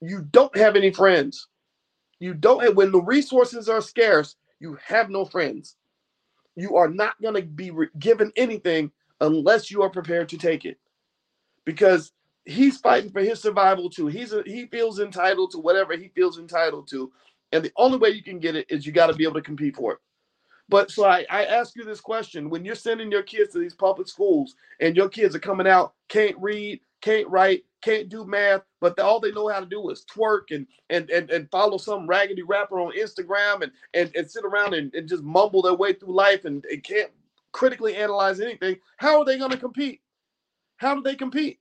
you 0.00 0.22
don't 0.30 0.56
have 0.56 0.76
any 0.76 0.92
friends. 0.92 1.48
You 2.20 2.34
don't 2.34 2.62
have, 2.62 2.76
when 2.76 2.92
the 2.92 3.00
resources 3.00 3.68
are 3.68 3.80
scarce, 3.80 4.36
you 4.60 4.78
have 4.84 5.10
no 5.10 5.24
friends. 5.24 5.76
You 6.54 6.76
are 6.76 6.88
not 6.88 7.20
going 7.20 7.34
to 7.34 7.42
be 7.42 7.72
given 7.98 8.32
anything 8.36 8.92
unless 9.20 9.70
you 9.70 9.82
are 9.82 9.90
prepared 9.90 10.28
to 10.30 10.38
take 10.38 10.64
it. 10.64 10.78
Because 11.64 12.12
he's 12.44 12.78
fighting 12.78 13.10
for 13.10 13.20
his 13.20 13.40
survival 13.40 13.90
too. 13.90 14.06
He's 14.06 14.32
a, 14.32 14.42
he 14.44 14.66
feels 14.66 15.00
entitled 15.00 15.50
to 15.52 15.58
whatever 15.58 15.96
he 15.96 16.08
feels 16.08 16.38
entitled 16.38 16.88
to, 16.88 17.10
and 17.52 17.64
the 17.64 17.72
only 17.76 17.98
way 17.98 18.10
you 18.10 18.22
can 18.22 18.38
get 18.38 18.56
it 18.56 18.66
is 18.68 18.86
you 18.86 18.92
got 18.92 19.08
to 19.08 19.14
be 19.14 19.24
able 19.24 19.34
to 19.34 19.42
compete 19.42 19.76
for 19.76 19.94
it. 19.94 19.98
But 20.70 20.90
so 20.90 21.04
I, 21.04 21.26
I 21.30 21.44
ask 21.46 21.76
you 21.76 21.84
this 21.84 22.00
question: 22.00 22.48
When 22.50 22.64
you're 22.64 22.74
sending 22.74 23.10
your 23.10 23.22
kids 23.24 23.52
to 23.52 23.58
these 23.58 23.74
public 23.74 24.08
schools 24.08 24.54
and 24.80 24.96
your 24.96 25.08
kids 25.08 25.34
are 25.34 25.40
coming 25.40 25.66
out 25.66 25.94
can't 26.08 26.36
read, 26.38 26.80
can't 27.02 27.28
write, 27.28 27.64
can't 27.82 28.08
do 28.08 28.24
math, 28.24 28.62
but 28.80 28.96
the, 28.96 29.04
all 29.04 29.20
they 29.20 29.32
know 29.32 29.48
how 29.48 29.60
to 29.60 29.66
do 29.66 29.90
is 29.90 30.04
twerk 30.04 30.52
and 30.54 30.66
and 30.88 31.10
and, 31.10 31.30
and 31.30 31.50
follow 31.50 31.76
some 31.76 32.06
raggedy 32.06 32.42
rapper 32.42 32.80
on 32.80 32.92
Instagram 32.96 33.62
and 33.62 33.72
and, 33.94 34.14
and 34.14 34.30
sit 34.30 34.44
around 34.44 34.74
and, 34.74 34.94
and 34.94 35.08
just 35.08 35.24
mumble 35.24 35.62
their 35.62 35.74
way 35.74 35.92
through 35.92 36.14
life 36.14 36.44
and, 36.44 36.64
and 36.66 36.84
can't 36.84 37.10
critically 37.52 37.96
analyze 37.96 38.40
anything, 38.40 38.76
how 38.96 39.18
are 39.18 39.24
they 39.24 39.38
going 39.38 39.50
to 39.50 39.56
compete? 39.56 40.00
How 40.76 40.94
do 40.94 41.02
they 41.02 41.14
compete? 41.16 41.58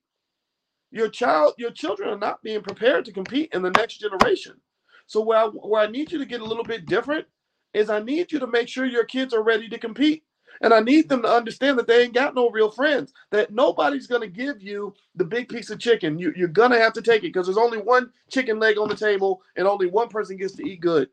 Your 0.91 1.09
child, 1.09 1.53
your 1.57 1.71
children 1.71 2.09
are 2.09 2.17
not 2.17 2.41
being 2.41 2.61
prepared 2.61 3.05
to 3.05 3.11
compete 3.11 3.49
in 3.53 3.61
the 3.61 3.71
next 3.71 3.97
generation. 3.97 4.59
So 5.07 5.21
where 5.21 5.39
I, 5.39 5.45
where 5.45 5.81
I 5.81 5.87
need 5.87 6.11
you 6.11 6.19
to 6.19 6.25
get 6.25 6.41
a 6.41 6.45
little 6.45 6.63
bit 6.63 6.85
different 6.85 7.25
is 7.73 7.89
I 7.89 7.99
need 7.99 8.31
you 8.31 8.39
to 8.39 8.47
make 8.47 8.67
sure 8.67 8.85
your 8.85 9.05
kids 9.05 9.33
are 9.33 9.43
ready 9.43 9.69
to 9.69 9.77
compete. 9.77 10.23
And 10.61 10.73
I 10.73 10.81
need 10.81 11.07
them 11.07 11.21
to 11.21 11.29
understand 11.29 11.79
that 11.79 11.87
they 11.87 12.03
ain't 12.03 12.13
got 12.13 12.35
no 12.35 12.49
real 12.49 12.69
friends, 12.69 13.13
that 13.31 13.51
nobody's 13.53 14.07
going 14.07 14.21
to 14.21 14.27
give 14.27 14.61
you 14.61 14.93
the 15.15 15.23
big 15.23 15.47
piece 15.47 15.69
of 15.69 15.79
chicken. 15.79 16.19
You, 16.19 16.33
you're 16.35 16.49
going 16.49 16.71
to 16.71 16.79
have 16.79 16.91
to 16.93 17.01
take 17.01 17.19
it 17.23 17.33
because 17.33 17.47
there's 17.47 17.57
only 17.57 17.77
one 17.77 18.11
chicken 18.29 18.59
leg 18.59 18.77
on 18.77 18.89
the 18.89 18.95
table 18.95 19.41
and 19.55 19.67
only 19.67 19.87
one 19.87 20.09
person 20.09 20.35
gets 20.35 20.55
to 20.55 20.67
eat 20.67 20.81
good. 20.81 21.09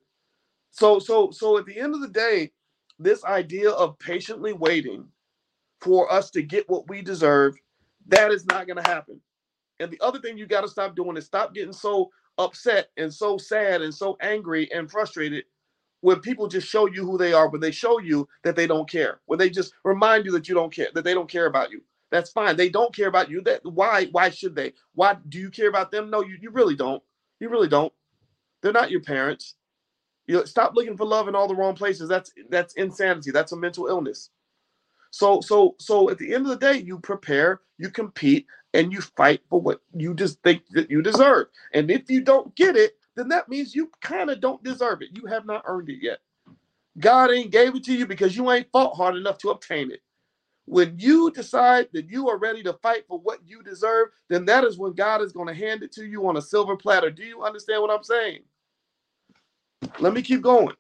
So, 0.73 0.99
so, 0.99 1.31
so 1.31 1.59
at 1.59 1.67
the 1.67 1.79
end 1.79 1.95
of 1.95 2.01
the 2.01 2.09
day, 2.09 2.53
this 2.99 3.25
idea 3.25 3.71
of 3.71 3.99
patiently 3.99 4.53
waiting 4.53 5.07
for 5.81 6.13
us 6.13 6.31
to 6.33 6.43
get 6.43 6.69
what 6.69 6.89
we 6.89 7.03
deserve, 7.03 7.57
that 8.09 8.33
is 8.33 8.47
not 8.47 8.67
going 8.67 8.83
to 8.83 8.91
happen. 8.91 9.21
And 9.81 9.91
the 9.91 10.01
other 10.01 10.21
thing 10.21 10.39
you 10.39 10.47
got 10.47 10.63
to 10.63 10.69
stop 10.69 10.97
doing 10.97 11.17
is 11.17 11.27
stop 11.27 11.55
getting 11.55 11.73
so 11.73 12.11
upset 12.39 12.89
and 12.97 13.13
so 13.13 13.39
sad 13.39 13.83
and 13.83 13.95
so 13.95 14.17
angry 14.21 14.71
and 14.73 14.91
frustrated 14.91 15.45
when 16.01 16.21
people 16.21 16.47
just 16.47 16.69
show 16.69 16.87
you 16.87 17.05
who 17.05 17.19
they 17.19 17.33
are, 17.33 17.49
when 17.49 17.61
they 17.61 17.71
show 17.71 17.99
you 17.99 18.29
that 18.45 18.57
they 18.57 18.67
don't 18.67 18.89
care, 18.89 19.21
when 19.27 19.39
they 19.39 19.51
just 19.51 19.73
remind 19.85 20.25
you 20.25 20.33
that 20.33 20.49
you 20.49 20.55
don't 20.55 20.73
care, 20.73 20.89
that 20.95 21.05
they 21.05 21.15
don't 21.15 21.31
care 21.31 21.47
about 21.47 21.71
you. 21.71 21.83
That's 22.11 22.31
fine. 22.31 22.57
They 22.57 22.69
don't 22.69 22.95
care 22.95 23.09
about 23.09 23.31
you. 23.31 23.41
That 23.43 23.65
why? 23.65 24.07
Why 24.07 24.31
should 24.31 24.55
they? 24.55 24.73
Why 24.95 25.17
do 25.29 25.39
you 25.39 25.51
care 25.51 25.69
about 25.69 25.91
them? 25.91 26.11
No, 26.11 26.23
you, 26.23 26.37
you 26.41 26.51
really 26.51 26.77
don't. 26.77 27.03
You 27.41 27.49
really 27.49 27.69
don't. 27.69 27.93
They're 28.63 28.73
not 28.73 28.91
your 28.91 29.03
parents. 29.03 29.55
You 30.27 30.37
know, 30.37 30.45
stop 30.45 30.75
looking 30.75 30.97
for 30.97 31.05
love 31.05 31.29
in 31.29 31.35
all 31.35 31.49
the 31.49 31.55
wrong 31.55 31.75
places. 31.75 32.09
That's 32.09 32.33
that's 32.49 32.75
insanity. 32.75 33.31
That's 33.33 33.53
a 33.53 33.57
mental 33.57 33.87
illness. 33.87 34.31
So 35.11 35.41
so 35.41 35.75
so 35.79 36.11
at 36.11 36.19
the 36.19 36.35
end 36.35 36.45
of 36.45 36.51
the 36.51 36.73
day, 36.73 36.79
you 36.79 36.99
prepare, 36.99 37.61
you 37.79 37.91
compete, 37.91 38.47
and 38.75 38.93
you 38.93 39.01
fight 39.01 39.41
for 39.49 39.61
what 39.61 39.81
you 39.95 40.15
just 40.15 40.43
think 40.43 40.63
that 40.71 40.91
you 40.91 41.03
deserve. 41.03 41.47
And 41.73 41.91
if 41.91 42.11
you 42.11 42.21
don't 42.21 42.55
get 42.55 42.77
it, 42.77 42.97
then 43.17 43.29
that 43.29 43.49
means 43.49 43.75
you 43.75 43.91
kind 44.01 44.31
of 44.31 44.41
don't 44.41 44.63
deserve 44.63 45.03
it. 45.03 45.11
You 45.13 45.27
have 45.27 45.47
not 45.47 45.65
earned 45.67 45.89
it 45.89 45.99
yet. 46.03 46.19
God 46.99 47.31
ain't 47.31 47.51
gave 47.51 47.75
it 47.75 47.85
to 47.85 47.95
you 47.95 48.07
because 48.07 48.37
you 48.37 48.51
ain't 48.51 48.71
fought 48.73 48.95
hard 48.97 49.17
enough 49.17 49.39
to 49.39 49.51
obtain 49.51 49.91
it. 49.91 50.01
When 50.67 50.97
you 50.99 51.31
decide 51.31 51.89
that 51.93 52.11
you 52.11 52.29
are 52.29 52.39
ready 52.39 52.63
to 52.65 52.73
fight 52.75 53.05
for 53.07 53.19
what 53.19 53.41
you 53.47 53.63
deserve, 53.63 54.09
then 54.29 54.45
that 54.47 54.65
is 54.65 54.79
when 54.79 54.95
God 54.95 55.23
is 55.23 55.33
going 55.33 55.49
to 55.49 55.55
hand 55.55 55.83
it 55.83 55.93
to 55.93 56.05
you 56.05 56.27
on 56.29 56.37
a 56.37 56.43
silver 56.43 56.77
platter. 56.77 57.11
Do 57.11 57.23
you 57.23 57.43
understand 57.43 57.83
what 57.83 57.91
I'm 57.91 58.03
saying? 58.03 58.41
Let 60.01 60.13
me 60.13 60.23
keep 60.23 60.43
going. 60.43 60.75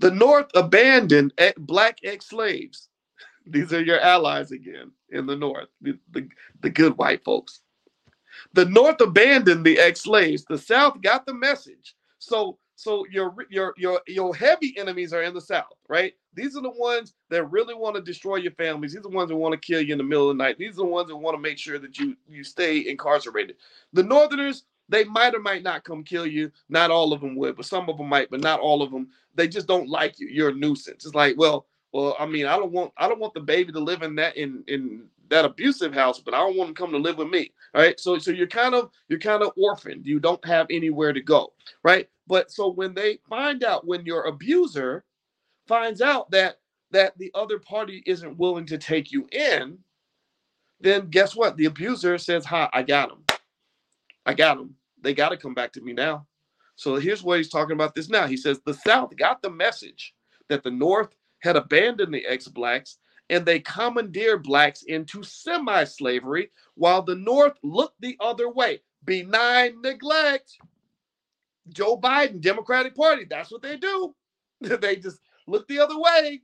The 0.00 0.10
North 0.10 0.46
abandoned 0.54 1.32
black 1.58 1.98
ex 2.04 2.26
slaves. 2.26 2.88
These 3.46 3.72
are 3.72 3.82
your 3.82 4.00
allies 4.00 4.52
again 4.52 4.90
in 5.10 5.26
the 5.26 5.36
North, 5.36 5.68
the, 5.80 5.98
the, 6.12 6.28
the 6.62 6.70
good 6.70 6.96
white 6.96 7.24
folks. 7.24 7.60
The 8.52 8.66
North 8.66 9.00
abandoned 9.00 9.64
the 9.64 9.78
ex-slaves. 9.78 10.44
The 10.44 10.58
South 10.58 11.00
got 11.00 11.26
the 11.26 11.34
message. 11.34 11.94
So 12.18 12.58
so 12.76 13.06
your 13.10 13.34
your 13.50 13.74
your 13.76 14.00
your 14.06 14.34
heavy 14.34 14.74
enemies 14.78 15.12
are 15.12 15.22
in 15.22 15.34
the 15.34 15.40
South, 15.40 15.72
right? 15.88 16.14
These 16.34 16.56
are 16.56 16.62
the 16.62 16.70
ones 16.70 17.14
that 17.30 17.44
really 17.50 17.74
want 17.74 17.96
to 17.96 18.02
destroy 18.02 18.36
your 18.36 18.52
families. 18.52 18.92
These 18.92 19.00
are 19.00 19.08
the 19.10 19.16
ones 19.16 19.28
that 19.28 19.36
want 19.36 19.52
to 19.52 19.66
kill 19.66 19.80
you 19.80 19.92
in 19.92 19.98
the 19.98 20.04
middle 20.04 20.30
of 20.30 20.36
the 20.36 20.42
night. 20.42 20.58
These 20.58 20.72
are 20.74 20.82
the 20.82 20.84
ones 20.84 21.08
that 21.08 21.16
want 21.16 21.36
to 21.36 21.40
make 21.40 21.58
sure 21.58 21.78
that 21.78 21.98
you 21.98 22.16
you 22.28 22.42
stay 22.42 22.88
incarcerated. 22.88 23.56
The 23.92 24.02
Northerners, 24.02 24.64
they 24.88 25.04
might 25.04 25.34
or 25.34 25.40
might 25.40 25.62
not 25.62 25.84
come 25.84 26.02
kill 26.02 26.26
you. 26.26 26.50
Not 26.68 26.90
all 26.90 27.12
of 27.12 27.20
them 27.20 27.36
would, 27.36 27.56
but 27.56 27.66
some 27.66 27.88
of 27.88 27.96
them 27.96 28.08
might, 28.08 28.30
but 28.30 28.40
not 28.40 28.60
all 28.60 28.82
of 28.82 28.90
them. 28.90 29.08
They 29.34 29.48
just 29.48 29.68
don't 29.68 29.88
like 29.88 30.18
you. 30.18 30.28
You're 30.28 30.50
a 30.50 30.54
nuisance. 30.54 31.04
It's 31.04 31.14
like, 31.14 31.36
well, 31.38 31.66
well, 31.92 32.16
I 32.18 32.26
mean, 32.26 32.46
I 32.46 32.56
don't 32.56 32.72
want 32.72 32.92
I 32.96 33.06
don't 33.08 33.20
want 33.20 33.34
the 33.34 33.40
baby 33.40 33.72
to 33.72 33.80
live 33.80 34.02
in 34.02 34.16
that 34.16 34.36
in 34.36 34.64
in 34.66 35.04
that 35.30 35.44
abusive 35.44 35.94
house, 35.94 36.20
but 36.20 36.34
I 36.34 36.38
don't 36.38 36.56
want 36.56 36.68
them 36.68 36.74
to 36.74 36.80
come 36.80 36.92
to 36.92 36.98
live 36.98 37.18
with 37.18 37.28
me. 37.28 37.52
Right. 37.74 37.98
So 37.98 38.18
so 38.18 38.30
you're 38.30 38.46
kind 38.46 38.74
of 38.74 38.90
you're 39.08 39.18
kind 39.18 39.42
of 39.42 39.52
orphaned. 39.56 40.06
You 40.06 40.20
don't 40.20 40.44
have 40.44 40.66
anywhere 40.70 41.12
to 41.12 41.20
go. 41.20 41.52
Right. 41.82 42.08
But 42.26 42.50
so 42.50 42.70
when 42.70 42.94
they 42.94 43.18
find 43.28 43.64
out 43.64 43.86
when 43.86 44.04
your 44.06 44.24
abuser 44.24 45.04
finds 45.66 46.00
out 46.00 46.30
that 46.30 46.58
that 46.90 47.16
the 47.18 47.30
other 47.34 47.58
party 47.58 48.02
isn't 48.06 48.38
willing 48.38 48.66
to 48.66 48.78
take 48.78 49.10
you 49.10 49.26
in, 49.32 49.78
then 50.80 51.08
guess 51.08 51.34
what? 51.34 51.56
The 51.56 51.66
abuser 51.66 52.18
says, 52.18 52.44
"Hi, 52.44 52.68
I 52.72 52.82
got 52.82 53.10
him. 53.10 53.24
I 54.26 54.34
got 54.34 54.58
him. 54.58 54.76
They 55.00 55.14
got 55.14 55.30
to 55.30 55.36
come 55.36 55.54
back 55.54 55.72
to 55.72 55.80
me 55.80 55.92
now." 55.92 56.26
So 56.76 56.96
here's 56.96 57.22
what 57.22 57.38
he's 57.38 57.50
talking 57.50 57.74
about 57.74 57.94
this 57.94 58.08
now. 58.08 58.26
He 58.26 58.36
says 58.36 58.60
the 58.64 58.74
South 58.74 59.16
got 59.16 59.42
the 59.42 59.50
message 59.50 60.14
that 60.48 60.62
the 60.62 60.70
North 60.70 61.14
had 61.40 61.56
abandoned 61.56 62.12
the 62.12 62.26
ex-blacks 62.26 62.98
and 63.30 63.44
they 63.46 63.60
commandeered 63.60 64.42
blacks 64.42 64.82
into 64.82 65.22
semi 65.22 65.84
slavery 65.84 66.50
while 66.74 67.02
the 67.02 67.14
North 67.14 67.58
looked 67.62 68.00
the 68.00 68.16
other 68.20 68.48
way. 68.50 68.80
Benign 69.04 69.80
neglect. 69.82 70.52
Joe 71.70 71.98
Biden, 71.98 72.40
Democratic 72.40 72.94
Party, 72.94 73.24
that's 73.24 73.50
what 73.50 73.62
they 73.62 73.76
do. 73.76 74.14
they 74.60 74.96
just 74.96 75.20
look 75.46 75.66
the 75.68 75.80
other 75.80 75.98
way. 75.98 76.42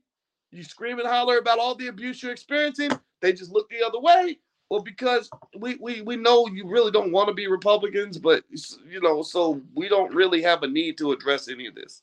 You 0.50 0.64
scream 0.64 0.98
and 0.98 1.08
holler 1.08 1.38
about 1.38 1.58
all 1.58 1.74
the 1.74 1.88
abuse 1.88 2.22
you're 2.22 2.32
experiencing, 2.32 2.90
they 3.20 3.32
just 3.32 3.52
look 3.52 3.68
the 3.68 3.84
other 3.86 4.00
way. 4.00 4.38
Well, 4.70 4.82
because 4.82 5.28
we, 5.58 5.76
we 5.80 6.00
we 6.02 6.16
know 6.16 6.46
you 6.46 6.66
really 6.66 6.92
don't 6.92 7.10
want 7.10 7.28
to 7.28 7.34
be 7.34 7.48
Republicans, 7.48 8.18
but 8.18 8.44
you 8.88 9.00
know, 9.00 9.22
so 9.22 9.60
we 9.74 9.88
don't 9.88 10.14
really 10.14 10.42
have 10.42 10.62
a 10.62 10.68
need 10.68 10.96
to 10.98 11.10
address 11.10 11.48
any 11.48 11.66
of 11.66 11.74
this, 11.74 12.02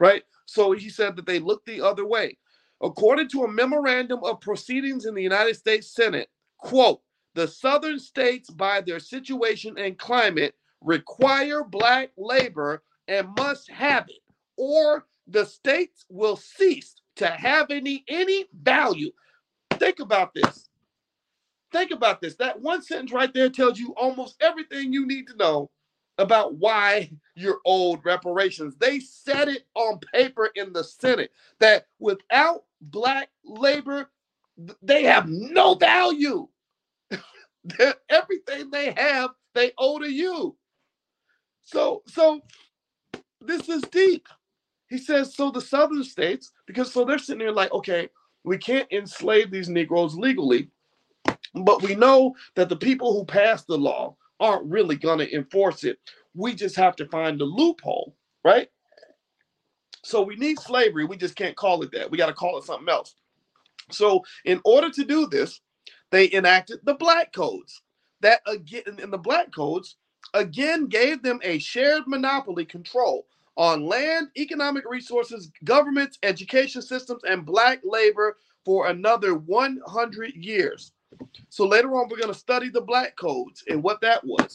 right? 0.00 0.22
So 0.46 0.72
he 0.72 0.88
said 0.88 1.16
that 1.16 1.26
they 1.26 1.38
look 1.38 1.64
the 1.66 1.82
other 1.82 2.06
way. 2.06 2.38
According 2.82 3.28
to 3.30 3.44
a 3.44 3.52
memorandum 3.52 4.20
of 4.22 4.40
proceedings 4.40 5.06
in 5.06 5.14
the 5.14 5.22
United 5.22 5.56
States 5.56 5.92
Senate, 5.92 6.28
quote, 6.58 7.00
the 7.34 7.48
southern 7.48 7.98
states, 7.98 8.50
by 8.50 8.80
their 8.80 8.98
situation 9.00 9.78
and 9.78 9.98
climate, 9.98 10.54
require 10.80 11.64
black 11.64 12.10
labor 12.16 12.82
and 13.08 13.28
must 13.36 13.70
have 13.70 14.06
it, 14.08 14.22
or 14.56 15.06
the 15.26 15.44
states 15.44 16.04
will 16.08 16.36
cease 16.36 16.96
to 17.16 17.26
have 17.28 17.70
any 17.70 18.04
any 18.08 18.46
value. 18.62 19.10
Think 19.72 20.00
about 20.00 20.34
this. 20.34 20.68
Think 21.72 21.90
about 21.90 22.20
this. 22.20 22.36
That 22.36 22.60
one 22.60 22.82
sentence 22.82 23.12
right 23.12 23.32
there 23.32 23.50
tells 23.50 23.78
you 23.78 23.94
almost 23.96 24.36
everything 24.40 24.92
you 24.92 25.06
need 25.06 25.26
to 25.28 25.36
know 25.36 25.70
about 26.18 26.56
why 26.56 27.10
you're 27.36 27.60
owed 27.66 28.04
reparations. 28.04 28.74
They 28.76 29.00
said 29.00 29.48
it 29.48 29.66
on 29.74 30.00
paper 30.12 30.50
in 30.54 30.72
the 30.72 30.82
Senate 30.84 31.30
that 31.60 31.86
without 32.00 32.64
black 32.80 33.28
labor, 33.44 34.10
they 34.82 35.04
have 35.04 35.28
no 35.28 35.74
value. 35.74 36.48
Everything 38.08 38.70
they 38.70 38.92
have, 38.96 39.30
they 39.54 39.72
owe 39.78 39.98
to 39.98 40.10
you. 40.10 40.56
So, 41.62 42.02
so 42.06 42.40
this 43.40 43.68
is 43.68 43.82
deep. 43.82 44.26
He 44.88 44.98
says, 44.98 45.34
so 45.34 45.50
the 45.50 45.60
southern 45.60 46.04
states, 46.04 46.52
because 46.66 46.92
so 46.92 47.04
they're 47.04 47.18
sitting 47.18 47.40
there 47.40 47.52
like, 47.52 47.72
okay, 47.72 48.08
we 48.44 48.56
can't 48.56 48.90
enslave 48.90 49.50
these 49.50 49.68
Negroes 49.68 50.14
legally, 50.14 50.70
but 51.54 51.82
we 51.82 51.94
know 51.94 52.34
that 52.56 52.68
the 52.68 52.76
people 52.76 53.12
who 53.12 53.24
passed 53.24 53.66
the 53.66 53.76
law 53.76 54.16
aren't 54.40 54.70
really 54.70 54.96
going 54.96 55.18
to 55.18 55.34
enforce 55.34 55.84
it. 55.84 55.98
We 56.34 56.54
just 56.54 56.76
have 56.76 56.96
to 56.96 57.06
find 57.06 57.38
the 57.38 57.44
loophole, 57.44 58.14
right? 58.44 58.68
So 60.08 60.22
we 60.22 60.36
need 60.36 60.58
slavery. 60.58 61.04
We 61.04 61.18
just 61.18 61.36
can't 61.36 61.54
call 61.54 61.82
it 61.82 61.92
that. 61.92 62.10
We 62.10 62.16
got 62.16 62.28
to 62.28 62.32
call 62.32 62.56
it 62.56 62.64
something 62.64 62.88
else. 62.88 63.14
So, 63.90 64.24
in 64.46 64.58
order 64.64 64.90
to 64.90 65.04
do 65.04 65.26
this, 65.26 65.60
they 66.10 66.32
enacted 66.32 66.78
the 66.84 66.94
black 66.94 67.32
codes. 67.34 67.82
That 68.22 68.40
again, 68.46 68.82
in 69.02 69.10
the 69.10 69.18
black 69.18 69.52
codes, 69.54 69.96
again 70.32 70.86
gave 70.86 71.22
them 71.22 71.40
a 71.42 71.58
shared 71.58 72.04
monopoly 72.06 72.64
control 72.64 73.26
on 73.58 73.84
land, 73.84 74.28
economic 74.38 74.84
resources, 74.88 75.50
governments, 75.64 76.18
education 76.22 76.80
systems, 76.80 77.22
and 77.28 77.44
black 77.44 77.80
labor 77.84 78.38
for 78.64 78.88
another 78.88 79.34
100 79.34 80.34
years. 80.34 80.92
So 81.50 81.66
later 81.66 81.94
on, 81.96 82.08
we're 82.08 82.18
going 82.18 82.32
to 82.32 82.38
study 82.38 82.70
the 82.70 82.80
black 82.80 83.14
codes 83.16 83.62
and 83.68 83.82
what 83.82 84.00
that 84.00 84.24
was. 84.24 84.52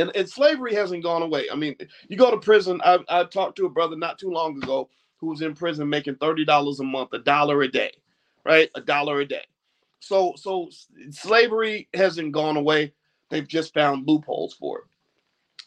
And, 0.00 0.14
and 0.16 0.28
slavery 0.28 0.74
hasn't 0.74 1.02
gone 1.02 1.22
away. 1.22 1.48
I 1.50 1.56
mean, 1.56 1.76
you 2.08 2.16
go 2.16 2.30
to 2.30 2.38
prison. 2.38 2.80
I, 2.84 2.98
I 3.08 3.24
talked 3.24 3.56
to 3.56 3.66
a 3.66 3.70
brother 3.70 3.96
not 3.96 4.18
too 4.18 4.30
long 4.30 4.56
ago 4.62 4.88
who 5.18 5.28
was 5.28 5.42
in 5.42 5.54
prison 5.54 5.88
making 5.88 6.16
$30 6.16 6.80
a 6.80 6.82
month, 6.82 7.12
a 7.12 7.18
dollar 7.18 7.62
a 7.62 7.68
day, 7.68 7.92
right? 8.44 8.70
A 8.74 8.80
dollar 8.80 9.20
a 9.20 9.26
day. 9.26 9.44
So 10.00 10.32
so 10.36 10.70
slavery 11.10 11.88
hasn't 11.94 12.32
gone 12.32 12.56
away. 12.56 12.94
They've 13.28 13.46
just 13.46 13.74
found 13.74 14.08
loopholes 14.08 14.54
for 14.54 14.78
it. 14.78 14.84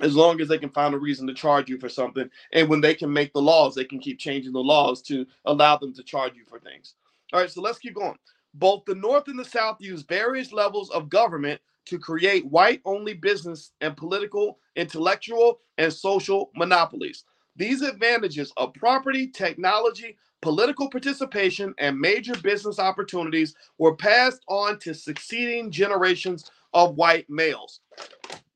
As 0.04 0.16
long 0.16 0.42
as 0.42 0.48
they 0.48 0.58
can 0.58 0.72
find 0.72 0.94
a 0.96 0.98
reason 0.98 1.28
to 1.28 1.36
charge 1.36 1.70
you 1.70 1.78
for 1.78 1.88
something, 1.88 2.28
and 2.52 2.68
when 2.68 2.82
they 2.82 2.96
can 2.96 3.14
make 3.14 3.32
the 3.32 3.42
laws, 3.42 3.76
they 3.76 3.86
can 3.86 4.00
keep 4.00 4.18
changing 4.20 4.52
the 4.52 4.60
laws 4.60 5.04
to 5.04 5.26
allow 5.46 5.78
them 5.78 5.94
to 5.94 6.04
charge 6.04 6.34
you 6.36 6.44
for 6.46 6.60
things. 6.60 6.96
All 7.32 7.40
right, 7.40 7.50
so 7.50 7.62
let's 7.62 7.78
keep 7.78 7.94
going. 7.94 8.18
Both 8.56 8.86
the 8.86 8.96
North 8.96 9.28
and 9.28 9.38
the 9.38 9.46
South 9.46 9.78
use 9.80 10.02
various 10.02 10.52
levels 10.52 10.90
of 10.90 11.10
government 11.10 11.62
to 11.86 12.00
create 12.00 12.46
white 12.46 12.82
only 12.86 13.14
business 13.14 13.72
and 13.82 13.96
political, 13.98 14.60
intellectual, 14.76 15.60
and 15.78 15.92
social 15.92 16.52
monopolies. 16.56 17.26
These 17.56 17.82
advantages 17.82 18.52
of 18.58 18.74
property, 18.74 19.28
technology, 19.28 20.18
political 20.42 20.90
participation, 20.90 21.74
and 21.78 22.00
major 22.00 22.34
business 22.42 22.80
opportunities 22.80 23.56
were 23.78 23.96
passed 23.96 24.42
on 24.48 24.80
to 24.80 24.94
succeeding 24.94 25.72
generations 25.72 26.50
of 26.74 26.96
white 26.96 27.30
males. 27.30 27.82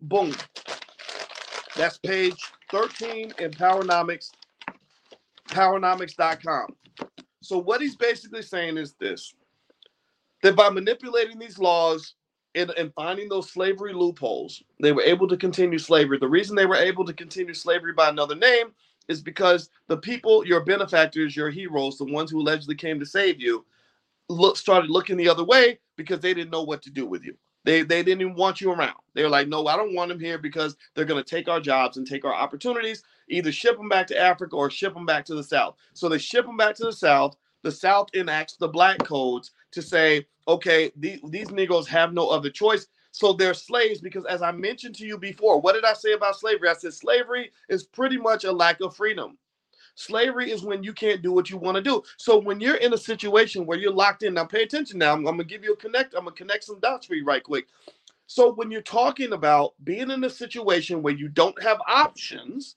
Boom. 0.02 0.34
That's 1.76 1.98
page 2.00 2.36
13 2.72 3.34
in 3.40 3.52
Powernomics, 3.52 4.32
powernomics.com. 5.50 6.76
So, 7.42 7.58
what 7.60 7.82
he's 7.82 7.96
basically 7.96 8.42
saying 8.42 8.78
is 8.78 8.94
this 9.00 9.34
that 10.44 10.56
by 10.56 10.70
manipulating 10.70 11.40
these 11.40 11.60
laws, 11.60 12.16
and, 12.56 12.72
and 12.72 12.94
finding 12.94 13.30
those 13.30 13.50
slavery 13.50 13.94
loopholes, 13.94 14.64
they 14.80 14.92
were 14.92 15.02
able 15.02 15.28
to 15.28 15.38
continue 15.38 15.80
slavery. 15.80 16.18
The 16.18 16.28
reason 16.28 16.56
they 16.56 16.66
were 16.66 16.76
able 16.76 17.06
to 17.06 17.14
continue 17.14 17.54
slavery 17.54 17.94
by 17.94 18.10
another 18.10 18.36
name 18.36 18.68
is 19.08 19.22
because 19.22 19.70
the 19.88 19.98
people, 19.98 20.46
your 20.46 20.62
benefactors, 20.62 21.36
your 21.36 21.50
heroes, 21.50 21.98
the 21.98 22.06
ones 22.06 22.32
who 22.32 22.42
allegedly 22.42 22.76
came 22.76 23.00
to 23.00 23.06
save 23.06 23.40
you, 23.40 23.66
look 24.30 24.58
started 24.58 24.90
looking 24.90 25.18
the 25.18 25.30
other 25.30 25.44
way 25.44 25.80
because 25.96 26.20
they 26.20 26.34
didn't 26.34 26.52
know 26.52 26.64
what 26.64 26.82
to 26.84 26.90
do 26.90 27.06
with 27.06 27.24
you. 27.24 27.36
They 27.64 27.82
they 27.82 28.04
didn't 28.04 28.22
even 28.22 28.36
want 28.36 28.62
you 28.62 28.72
around. 28.72 28.98
They 29.14 29.24
were 29.24 29.30
like, 29.30 29.48
no, 29.48 29.68
I 29.68 29.76
don't 29.76 29.96
want 29.96 30.10
them 30.10 30.20
here 30.20 30.38
because 30.38 30.76
they're 30.94 31.06
going 31.06 31.24
to 31.24 31.30
take 31.30 31.48
our 31.48 31.60
jobs 31.60 31.98
and 31.98 32.08
take 32.08 32.26
our 32.26 32.34
opportunities. 32.34 33.04
Either 33.30 33.52
ship 33.52 33.78
them 33.78 33.90
back 33.90 34.08
to 34.08 34.20
Africa 34.20 34.56
or 34.56 34.70
ship 34.70 34.94
them 34.94 35.06
back 35.06 35.26
to 35.26 35.36
the 35.36 35.44
South. 35.44 35.76
So 35.94 36.08
they 36.08 36.18
ship 36.18 36.46
them 36.46 36.58
back 36.58 36.76
to 36.76 36.86
the 36.86 36.94
South. 36.94 37.36
The 37.64 37.72
South 37.72 38.08
enacts 38.14 38.56
the 38.56 38.68
black 38.68 39.00
codes 39.00 39.52
to 39.78 39.82
say, 39.84 40.26
okay, 40.48 40.92
these, 40.96 41.20
these 41.30 41.52
Negroes 41.52 41.88
have 41.88 42.14
no 42.14 42.30
other 42.30 42.50
choice. 42.50 42.88
So 43.12 43.34
they're 43.34 43.54
slaves 43.54 44.02
because, 44.02 44.26
as 44.26 44.42
I 44.42 44.52
mentioned 44.52 44.96
to 44.96 45.06
you 45.06 45.18
before, 45.18 45.62
what 45.62 45.74
did 45.74 45.86
I 45.86 45.94
say 45.94 46.14
about 46.14 46.40
slavery? 46.40 46.70
I 46.70 46.74
said 46.74 46.94
slavery 46.94 47.52
is 47.70 47.84
pretty 47.84 48.18
much 48.18 48.44
a 48.44 48.52
lack 48.52 48.82
of 48.82 48.96
freedom. 48.96 49.38
Slavery 49.96 50.52
is 50.52 50.64
when 50.64 50.84
you 50.84 50.94
can't 50.94 51.22
do 51.22 51.32
what 51.32 51.50
you 51.50 51.58
want 51.58 51.76
to 51.76 51.82
do. 51.82 52.04
So 52.18 52.38
when 52.38 52.60
you're 52.60 52.76
in 52.76 52.94
a 52.94 52.98
situation 52.98 53.66
where 53.66 53.78
you're 53.78 53.92
locked 53.92 54.24
in, 54.24 54.34
now 54.36 54.46
pay 54.46 54.64
attention. 54.64 55.00
Now 55.00 55.14
I'm, 55.14 55.20
I'm 55.20 55.38
gonna 55.38 55.44
give 55.44 55.64
you 55.64 55.74
a 55.74 55.78
connect. 55.78 56.14
I'm 56.14 56.26
gonna 56.26 56.36
connect 56.36 56.64
some 56.66 56.80
dots 56.80 57.08
for 57.08 57.16
you 57.16 57.26
right 57.26 57.44
quick. 57.44 57.68
So 58.28 58.54
when 58.54 58.70
you're 58.70 58.82
talking 58.82 59.34
about 59.34 59.74
being 59.84 60.12
in 60.12 60.24
a 60.24 60.30
situation 60.30 61.02
where 61.02 61.16
you 61.16 61.30
don't 61.30 61.62
have 61.64 61.80
options, 61.88 62.76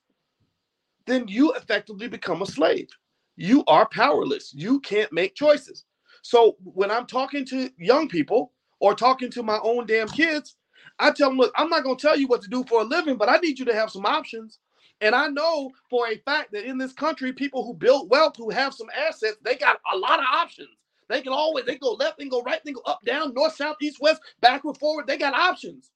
then 1.07 1.29
you 1.29 1.53
effectively 1.55 2.09
become 2.09 2.41
a 2.41 2.47
slave. 2.47 2.89
You 3.37 3.65
are 3.67 3.89
powerless. 3.89 4.55
You 4.55 4.81
can't 4.81 5.13
make 5.13 5.35
choices. 5.35 5.85
So 6.23 6.57
when 6.65 6.91
I'm 6.91 7.07
talking 7.07 7.45
to 7.47 7.71
young 7.79 8.09
people 8.09 8.53
or 8.81 8.95
talking 8.95 9.31
to 9.33 9.43
my 9.43 9.59
own 9.63 9.87
damn 9.87 10.09
kids, 10.09 10.57
I 10.99 11.11
tell 11.13 11.31
them, 11.31 11.39
look, 11.39 11.53
I'm 11.57 11.71
not 11.71 11.85
going 11.85 11.97
to 11.97 12.03
tell 12.03 12.19
you 12.19 12.29
what 12.29 12.43
to 12.43 12.49
do 12.49 12.65
for 12.65 12.83
a 12.83 12.85
living, 12.85 13.17
but 13.17 13.29
I 13.29 13.39
need 13.39 13.59
you 13.59 13.65
to 13.67 13.75
have 13.75 13.91
some 13.91 14.07
options. 14.07 14.59
And 15.01 15.15
I 15.15 15.29
know 15.29 15.71
for 15.89 16.09
a 16.09 16.19
fact 16.27 16.53
that 16.53 16.67
in 16.67 16.79
this 16.79 16.93
country, 16.93 17.33
people 17.33 17.65
who 17.65 17.75
build 17.75 18.11
wealth, 18.11 18.35
who 18.37 18.51
have 18.51 18.75
some 18.75 18.89
assets, 18.97 19.39
they 19.45 19.57
got 19.57 19.79
a 19.93 19.97
lot 19.97 20.19
of 20.19 20.27
options. 20.33 20.69
They 21.09 21.23
can 21.23 21.33
always 21.33 21.65
they 21.67 21.77
go 21.77 21.93
left, 21.93 22.19
they 22.19 22.27
go 22.27 22.43
right, 22.43 22.61
they 22.65 22.73
go 22.73 22.83
up, 22.87 23.01
down, 23.05 23.35
north, 23.35 23.57
south, 23.57 23.77
east, 23.83 23.99
west, 24.01 24.21
backward, 24.41 24.79
forward. 24.79 25.07
They 25.07 25.19
got 25.19 25.35
options. 25.35 25.91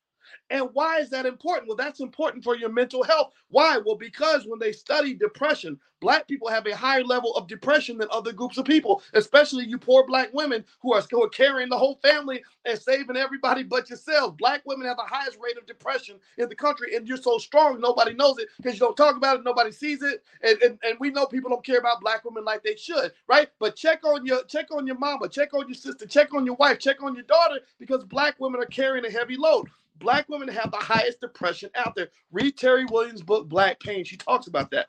And 0.50 0.68
why 0.72 0.98
is 0.98 1.10
that 1.10 1.26
important? 1.26 1.68
Well, 1.68 1.76
that's 1.76 2.00
important 2.00 2.44
for 2.44 2.56
your 2.56 2.70
mental 2.70 3.02
health. 3.02 3.32
Why? 3.48 3.78
Well, 3.84 3.96
because 3.96 4.46
when 4.46 4.58
they 4.58 4.72
study 4.72 5.14
depression, 5.14 5.78
black 6.00 6.28
people 6.28 6.48
have 6.48 6.66
a 6.66 6.76
higher 6.76 7.02
level 7.02 7.34
of 7.34 7.48
depression 7.48 7.96
than 7.96 8.08
other 8.10 8.32
groups 8.32 8.58
of 8.58 8.66
people, 8.66 9.02
especially 9.14 9.64
you 9.64 9.78
poor 9.78 10.06
black 10.06 10.28
women 10.34 10.64
who 10.82 10.92
are 10.92 11.00
still 11.00 11.26
carrying 11.28 11.70
the 11.70 11.78
whole 11.78 11.98
family 12.02 12.42
and 12.66 12.78
saving 12.78 13.16
everybody 13.16 13.62
but 13.62 13.88
yourselves. 13.88 14.34
Black 14.38 14.62
women 14.66 14.86
have 14.86 14.98
the 14.98 15.02
highest 15.02 15.38
rate 15.42 15.56
of 15.56 15.66
depression 15.66 16.16
in 16.36 16.48
the 16.48 16.54
country, 16.54 16.94
and 16.94 17.08
you're 17.08 17.16
so 17.16 17.38
strong, 17.38 17.80
nobody 17.80 18.12
knows 18.12 18.38
it 18.38 18.48
because 18.58 18.74
you 18.74 18.80
don't 18.80 18.96
talk 18.96 19.16
about 19.16 19.38
it, 19.38 19.44
nobody 19.44 19.72
sees 19.72 20.02
it. 20.02 20.22
And, 20.42 20.60
and, 20.62 20.78
and 20.82 20.98
we 21.00 21.10
know 21.10 21.26
people 21.26 21.50
don't 21.50 21.64
care 21.64 21.78
about 21.78 22.02
black 22.02 22.24
women 22.24 22.44
like 22.44 22.62
they 22.62 22.76
should, 22.76 23.12
right? 23.26 23.48
But 23.58 23.76
check 23.76 24.04
on 24.04 24.26
your 24.26 24.44
check 24.44 24.66
on 24.72 24.86
your 24.86 24.98
mama, 24.98 25.28
check 25.28 25.54
on 25.54 25.68
your 25.68 25.74
sister, 25.74 26.06
check 26.06 26.34
on 26.34 26.44
your 26.44 26.56
wife, 26.56 26.78
check 26.78 27.02
on 27.02 27.14
your 27.14 27.24
daughter, 27.24 27.60
because 27.78 28.04
black 28.04 28.34
women 28.38 28.60
are 28.60 28.66
carrying 28.66 29.06
a 29.06 29.10
heavy 29.10 29.36
load. 29.36 29.68
Black 29.96 30.28
women 30.28 30.48
have 30.48 30.70
the 30.70 30.76
highest 30.78 31.20
depression 31.20 31.70
out 31.74 31.94
there. 31.94 32.08
Read 32.32 32.56
Terrie 32.56 32.90
Williams' 32.90 33.22
book, 33.22 33.48
Black 33.48 33.78
Pain. 33.80 34.04
She 34.04 34.16
talks 34.16 34.46
about 34.46 34.70
that. 34.72 34.88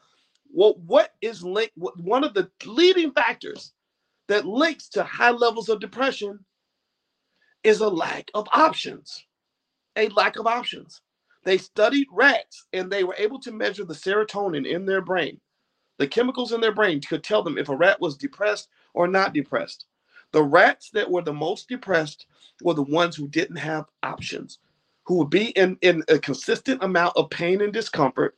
Well, 0.51 0.75
what 0.85 1.13
is 1.21 1.43
linked? 1.43 1.73
One 1.75 2.23
of 2.23 2.33
the 2.33 2.49
leading 2.65 3.11
factors 3.11 3.73
that 4.27 4.45
links 4.45 4.89
to 4.89 5.03
high 5.03 5.31
levels 5.31 5.69
of 5.69 5.79
depression 5.79 6.43
is 7.63 7.81
a 7.81 7.89
lack 7.89 8.31
of 8.33 8.47
options. 8.53 9.25
A 9.95 10.09
lack 10.09 10.37
of 10.37 10.47
options. 10.47 11.01
They 11.43 11.57
studied 11.57 12.07
rats 12.11 12.65
and 12.73 12.91
they 12.91 13.03
were 13.03 13.15
able 13.17 13.39
to 13.41 13.51
measure 13.51 13.85
the 13.85 13.93
serotonin 13.93 14.65
in 14.67 14.85
their 14.85 15.01
brain. 15.01 15.39
The 15.97 16.07
chemicals 16.07 16.51
in 16.51 16.61
their 16.61 16.73
brain 16.73 16.99
could 17.01 17.23
tell 17.23 17.43
them 17.43 17.57
if 17.57 17.69
a 17.69 17.75
rat 17.75 18.01
was 18.01 18.17
depressed 18.17 18.69
or 18.93 19.07
not 19.07 19.33
depressed. 19.33 19.85
The 20.31 20.43
rats 20.43 20.89
that 20.91 21.09
were 21.09 21.21
the 21.21 21.33
most 21.33 21.69
depressed 21.69 22.25
were 22.63 22.73
the 22.73 22.83
ones 22.83 23.15
who 23.15 23.27
didn't 23.27 23.57
have 23.57 23.85
options 24.03 24.59
who 25.05 25.15
would 25.15 25.29
be 25.29 25.49
in, 25.51 25.77
in 25.81 26.03
a 26.09 26.19
consistent 26.19 26.83
amount 26.83 27.15
of 27.15 27.29
pain 27.29 27.61
and 27.61 27.71
discomfort 27.71 28.35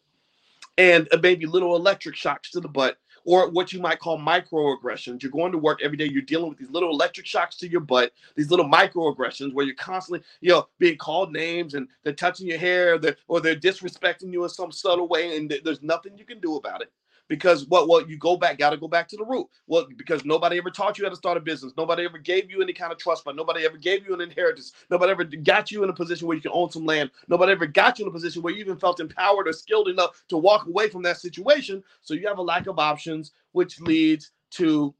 and 0.77 1.07
uh, 1.11 1.17
maybe 1.21 1.45
little 1.45 1.75
electric 1.75 2.15
shocks 2.15 2.51
to 2.51 2.59
the 2.59 2.67
butt 2.67 2.97
or 3.25 3.49
what 3.49 3.73
you 3.73 3.81
might 3.81 3.99
call 3.99 4.17
microaggressions. 4.17 5.21
You're 5.21 5.31
going 5.31 5.51
to 5.51 5.57
work 5.57 5.81
every 5.83 5.97
day, 5.97 6.05
you're 6.05 6.21
dealing 6.21 6.47
with 6.49 6.57
these 6.57 6.69
little 6.69 6.91
electric 6.91 7.25
shocks 7.25 7.57
to 7.57 7.69
your 7.69 7.81
butt, 7.81 8.13
these 8.35 8.49
little 8.49 8.67
microaggressions 8.69 9.53
where 9.53 9.65
you're 9.65 9.75
constantly, 9.75 10.25
you 10.39 10.49
know, 10.49 10.67
being 10.79 10.97
called 10.97 11.33
names 11.33 11.73
and 11.73 11.87
they're 12.03 12.13
touching 12.13 12.47
your 12.47 12.57
hair 12.57 12.99
or 13.27 13.41
they're 13.41 13.55
disrespecting 13.55 14.31
you 14.31 14.43
in 14.43 14.49
some 14.49 14.71
subtle 14.71 15.07
way 15.09 15.35
and 15.35 15.53
there's 15.63 15.81
nothing 15.81 16.17
you 16.17 16.25
can 16.25 16.39
do 16.39 16.55
about 16.55 16.81
it 16.81 16.91
because 17.27 17.67
what 17.67 17.87
well 17.87 18.07
you 18.07 18.17
go 18.17 18.37
back 18.37 18.57
got 18.57 18.71
to 18.71 18.77
go 18.77 18.87
back 18.87 19.07
to 19.09 19.17
the 19.17 19.25
root. 19.25 19.47
Well 19.67 19.87
because 19.97 20.25
nobody 20.25 20.57
ever 20.57 20.69
taught 20.69 20.97
you 20.97 21.05
how 21.05 21.09
to 21.09 21.15
start 21.15 21.37
a 21.37 21.41
business. 21.41 21.73
Nobody 21.77 22.05
ever 22.05 22.17
gave 22.17 22.49
you 22.49 22.61
any 22.61 22.73
kind 22.73 22.91
of 22.91 22.97
trust 22.97 23.23
fund. 23.23 23.37
Nobody 23.37 23.65
ever 23.65 23.77
gave 23.77 24.05
you 24.07 24.13
an 24.13 24.21
inheritance. 24.21 24.73
Nobody 24.89 25.11
ever 25.11 25.23
got 25.23 25.71
you 25.71 25.83
in 25.83 25.89
a 25.89 25.93
position 25.93 26.27
where 26.27 26.35
you 26.35 26.41
can 26.41 26.51
own 26.53 26.69
some 26.69 26.85
land. 26.85 27.11
Nobody 27.27 27.51
ever 27.51 27.67
got 27.67 27.99
you 27.99 28.05
in 28.05 28.09
a 28.09 28.13
position 28.13 28.41
where 28.41 28.53
you 28.53 28.59
even 28.59 28.77
felt 28.77 28.99
empowered 28.99 29.47
or 29.47 29.53
skilled 29.53 29.89
enough 29.89 30.23
to 30.29 30.37
walk 30.37 30.67
away 30.67 30.89
from 30.89 31.03
that 31.03 31.17
situation. 31.17 31.83
So 32.01 32.13
you 32.13 32.27
have 32.27 32.37
a 32.37 32.43
lack 32.43 32.67
of 32.67 32.79
options 32.79 33.31
which 33.51 33.79
leads 33.81 34.31
to 34.51 34.93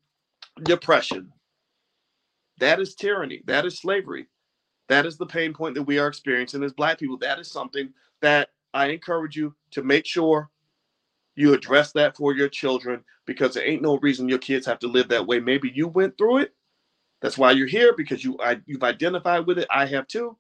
depression. 0.63 1.32
That 2.60 2.80
is 2.80 2.96
tyranny. 2.96 3.44
That 3.46 3.66
is 3.66 3.80
slavery. 3.80 4.28
That 4.90 5.06
is 5.06 5.18
the 5.18 5.26
pain 5.26 5.54
point 5.54 5.76
that 5.76 5.84
we 5.84 6.00
are 6.00 6.08
experiencing 6.08 6.63
as 6.63 6.74
black 6.74 6.98
people. 7.00 7.18
That 7.18 7.40
is 7.40 7.52
something 7.52 7.94
that 8.22 8.50
i 8.74 8.88
encourage 8.88 9.36
you 9.36 9.56
to 9.72 9.82
make 9.82 10.06
sure 10.06 10.50
you 11.38 11.54
address 11.54 11.91
that 11.93 12.17
for 12.17 12.36
your 12.36 12.50
children 12.50 13.04
because 13.26 13.54
there 13.54 13.65
ain't 13.65 13.84
no 13.84 13.97
reason 14.00 14.28
your 14.28 14.39
kids 14.39 14.65
have 14.65 14.80
to 14.80 14.88
live 14.88 15.08
that 15.10 15.28
way. 15.28 15.39
Maybe 15.39 15.71
you 15.73 15.88
went 15.88 16.17
through 16.17 16.39
it. 16.39 16.54
That's 17.21 17.38
why 17.38 17.52
you're 17.52 17.67
here 17.67 17.93
because 17.95 18.23
you 18.23 18.38
I, 18.39 18.60
you've 18.65 18.84
identified 18.84 19.45
with 19.45 19.60
it. 19.60 19.67
I 19.69 19.86
have 19.86 20.08
too. 20.08 20.36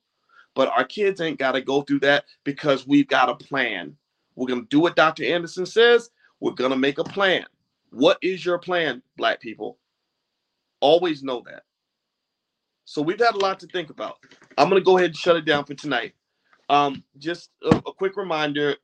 But 0.55 0.69
our 0.69 0.83
kids 0.83 1.21
ain't 1.21 1.37
got 1.37 1.51
to 1.51 1.61
go 1.61 1.83
through 1.83 1.99
that 1.99 2.25
because 2.43 2.87
we've 2.87 3.07
got 3.07 3.29
a 3.29 3.35
plan. 3.35 3.95
We're 4.35 4.47
going 4.47 4.61
to 4.61 4.67
do 4.69 4.79
what 4.79 4.95
Dr. 4.95 5.23
Anderson 5.23 5.67
says. 5.67 6.09
We're 6.39 6.51
going 6.53 6.71
to 6.71 6.77
make 6.77 6.97
a 6.97 7.03
plan. 7.03 7.45
What 7.91 8.17
is 8.23 8.43
your 8.43 8.57
plan, 8.57 9.03
black 9.17 9.39
people? 9.39 9.77
Always 10.79 11.21
know 11.21 11.43
that. 11.45 11.63
So 12.85 13.03
we've 13.03 13.19
had 13.19 13.35
a 13.35 13.39
lot 13.39 13.59
to 13.59 13.67
think 13.67 13.91
about. 13.91 14.17
I'm 14.57 14.69
going 14.69 14.81
to 14.81 14.85
go 14.85 14.97
ahead 14.97 15.11
and 15.11 15.17
shut 15.17 15.35
it 15.35 15.45
down 15.45 15.65
for 15.65 15.75
tonight. 15.75 16.13
Um, 16.69 17.03
just 17.19 17.51
a, 17.63 17.75
a 17.75 17.93
quick 17.93 18.17
reminder 18.17 18.75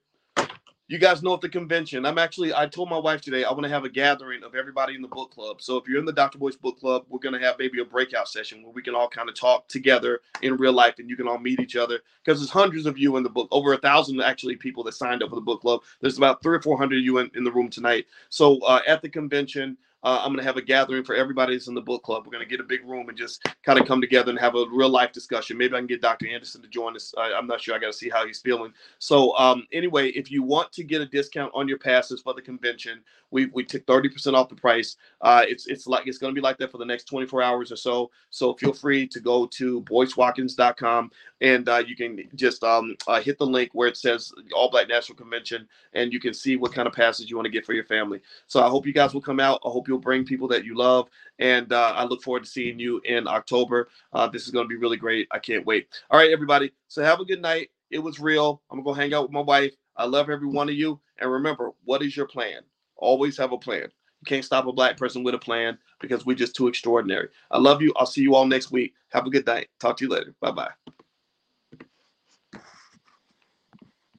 you 0.88 0.98
guys 0.98 1.24
know 1.24 1.34
at 1.34 1.42
the 1.42 1.50
convention, 1.50 2.06
I'm 2.06 2.18
actually, 2.18 2.54
I 2.54 2.68
told 2.68 2.90
my 2.90 2.98
wife 2.98 3.22
today, 3.22 3.46
I 3.46 3.52
want 3.52 3.64
to 3.64 3.70
have 3.70 3.86
a 3.86 3.90
gathering 3.90 4.44
of 4.44 4.54
everybody 4.54 4.96
in 4.96 5.02
the 5.02 5.08
book 5.08 5.32
club. 5.32 5.62
So 5.62 5.78
if 5.78 5.88
you're 5.88 6.00
in 6.00 6.06
the 6.06 6.12
Dr. 6.12 6.38
Boyce 6.38 6.58
book 6.58 6.78
club, 6.80 7.06
we're 7.08 7.20
going 7.20 7.40
to 7.40 7.46
have 7.46 7.56
maybe 7.58 7.80
a 7.80 7.86
breakout 7.86 8.28
session 8.28 8.62
where 8.62 8.74
we 8.74 8.82
can 8.82 8.94
all 8.94 9.08
kind 9.08 9.30
of 9.30 9.36
talk 9.36 9.68
together 9.70 10.20
in 10.42 10.58
real 10.58 10.74
life 10.74 10.96
and 11.00 11.10
you 11.10 11.16
can 11.16 11.28
all 11.28 11.40
meet 11.40 11.62
each 11.62 11.78
other 11.78 12.02
because 12.24 12.40
there's 12.40 12.50
hundreds 12.50 12.86
of 12.86 12.98
you 12.98 13.16
in 13.16 13.24
the 13.24 13.30
book, 13.30 13.48
over 13.52 13.74
a 13.74 13.78
thousand 13.78 14.22
actually 14.22 14.58
people 14.58 14.84
that 14.84 14.94
signed 14.94 15.24
up 15.24 15.30
for 15.30 15.36
the 15.36 15.42
book 15.42 15.62
club. 15.62 15.82
There's 16.02 16.18
about 16.18 16.44
three 16.44 16.58
or 16.58 16.62
400 16.62 16.98
of 16.98 17.04
you 17.04 17.20
in, 17.20 17.32
in 17.36 17.46
the 17.46 17.52
room 17.52 17.70
tonight. 17.70 18.06
So 18.30 18.60
uh, 18.64 18.82
at 18.86 19.02
the 19.02 19.10
convention, 19.10 19.78
uh, 20.04 20.22
I'm 20.22 20.30
going 20.30 20.40
to 20.40 20.44
have 20.44 20.58
a 20.58 20.62
gathering 20.62 21.04
for 21.04 21.16
everybody 21.16 21.56
that's 21.56 21.68
in 21.68 21.74
the 21.74 21.82
book 21.82 22.04
club. 22.04 22.26
We're 22.26 22.32
going 22.32 22.44
to 22.44 22.50
get 22.50 22.60
a 22.60 22.68
big 22.68 22.86
room 22.86 23.10
and 23.10 23.18
just 23.18 23.46
kind 23.64 23.80
of 23.80 23.88
come 23.88 24.02
together 24.02 24.30
and 24.30 24.40
have 24.40 24.56
a 24.56 24.66
real 24.72 24.90
life 24.90 25.12
discussion. 25.12 25.58
Maybe 25.58 25.76
I 25.76 25.80
can 25.80 25.88
get 25.88 26.02
Dr. 26.02 26.28
Anderson 26.28 26.62
to 26.62 26.68
join 26.68 26.96
us. 26.96 27.14
I, 27.18 27.32
am 27.32 27.48
not 27.48 27.62
sure. 27.62 27.76
I 27.76 27.80
got 27.80 27.88
to 27.88 27.94
see 27.94 28.10
how 28.10 28.26
he's 28.26 28.40
feeling. 28.40 28.74
So 29.00 29.36
um, 29.38 29.66
anyway, 29.72 30.10
if 30.10 30.30
you 30.30 30.44
want 30.44 30.72
to 30.74 30.84
get 30.84 31.02
a 31.02 31.06
discount 31.06 31.52
on 31.56 31.68
your 31.68 31.80
passes 31.80 32.22
for 32.22 32.34
the 32.34 32.42
convention, 32.42 33.02
we 33.32 33.48
we 33.48 33.64
took 33.64 33.86
30% 33.86 34.36
off 34.36 34.50
the 34.50 34.56
price. 34.56 34.98
Uh, 35.22 35.44
it's 35.48 35.68
it's 35.68 35.88
like 35.88 36.06
it's 36.06 36.20
going 36.20 36.34
to 36.34 36.40
be 36.40 36.44
like 36.44 36.58
that 36.60 36.72
for 36.72 36.78
the 36.78 36.86
next 36.86 37.06
24 37.06 37.42
hours 37.42 37.72
or 37.72 37.76
so. 37.76 38.12
So 38.30 38.54
feel 38.54 38.74
free 38.74 39.08
to 39.08 39.20
go 39.20 39.48
to 39.48 39.82
boycewatkins.com 39.82 41.12
and 41.44 41.68
uh, 41.68 41.84
you 41.86 41.96
can 41.96 42.24
just 42.36 42.64
um, 42.64 42.96
uh, 43.06 43.20
hit 43.20 43.38
the 43.38 43.46
link 43.46 43.70
where 43.74 43.90
it 43.90 43.98
says 43.98 44.32
All 44.56 44.72
Black 44.72 44.88
National 44.88 45.18
Convention, 45.18 45.68
and 45.94 46.14
you 46.14 46.20
can 46.20 46.34
see 46.34 46.56
what 46.56 46.74
kind 46.74 46.88
of 46.88 46.94
passes 46.94 47.30
you 47.30 47.36
want 47.36 47.46
to 47.46 47.52
get 47.52 47.66
for 47.66 47.74
your 47.74 47.84
family. 47.84 48.22
So 48.48 48.64
I 48.64 48.70
hope 48.70 48.88
you 48.88 48.94
guys 48.94 49.14
will 49.14 49.22
come 49.22 49.42
out. 49.42 49.60
I 49.66 49.70
hope 49.70 49.90
you'll 49.94 50.02
bring 50.02 50.26
people 50.26 50.48
that 50.50 50.66
you 50.66 50.76
love, 50.76 51.10
and 51.40 51.72
uh, 51.72 51.94
I 51.96 52.04
look 52.06 52.24
forward 52.24 52.44
to 52.46 52.50
seeing 52.50 52.80
you 52.80 53.00
in 53.06 53.28
October. 53.28 53.90
Uh, 54.12 54.28
this 54.28 54.44
is 54.46 54.52
going 54.52 54.66
to 54.66 54.70
be 54.70 54.76
really 54.78 54.98
great. 54.98 55.28
I 55.32 55.40
can't 55.40 55.66
wait. 55.66 55.88
All 56.10 56.20
right, 56.20 56.32
everybody. 56.32 56.72
So 56.88 57.04
have 57.04 57.20
a 57.20 57.26
good 57.26 57.42
night. 57.42 57.70
It 57.92 58.00
was 58.00 58.20
real. 58.20 58.62
I'm 58.72 58.80
gonna 58.80 58.86
go 58.86 58.94
hang 58.94 59.14
out 59.14 59.24
with 59.24 59.32
my 59.32 59.42
wife. 59.42 59.74
I 59.96 60.06
love 60.06 60.30
every 60.30 60.48
one 60.48 60.70
of 60.70 60.76
you, 60.76 61.00
and 61.20 61.32
remember, 61.32 61.72
what 61.86 62.02
is 62.02 62.18
your 62.18 62.28
plan? 62.28 62.62
Always 62.98 63.38
have 63.38 63.52
a 63.52 63.58
plan. 63.58 63.84
You 63.84 64.26
can't 64.26 64.46
stop 64.46 64.66
a 64.68 64.74
black 64.74 64.98
person 64.98 65.24
with 65.24 65.36
a 65.36 65.40
plan 65.40 65.78
because 66.02 66.26
we're 66.26 66.36
just 66.36 66.56
too 66.56 66.68
extraordinary. 66.68 67.30
I 67.52 67.60
love 67.60 67.82
you. 67.82 67.94
I'll 67.98 68.08
see 68.08 68.22
you 68.22 68.36
all 68.36 68.48
next 68.48 68.72
week. 68.72 68.94
Have 69.10 69.28
a 69.28 69.30
good 69.30 69.46
night. 69.46 69.70
Talk 69.80 69.98
to 69.98 70.06
you 70.06 70.10
later. 70.12 70.34
Bye 70.42 70.52
bye. 70.52 70.72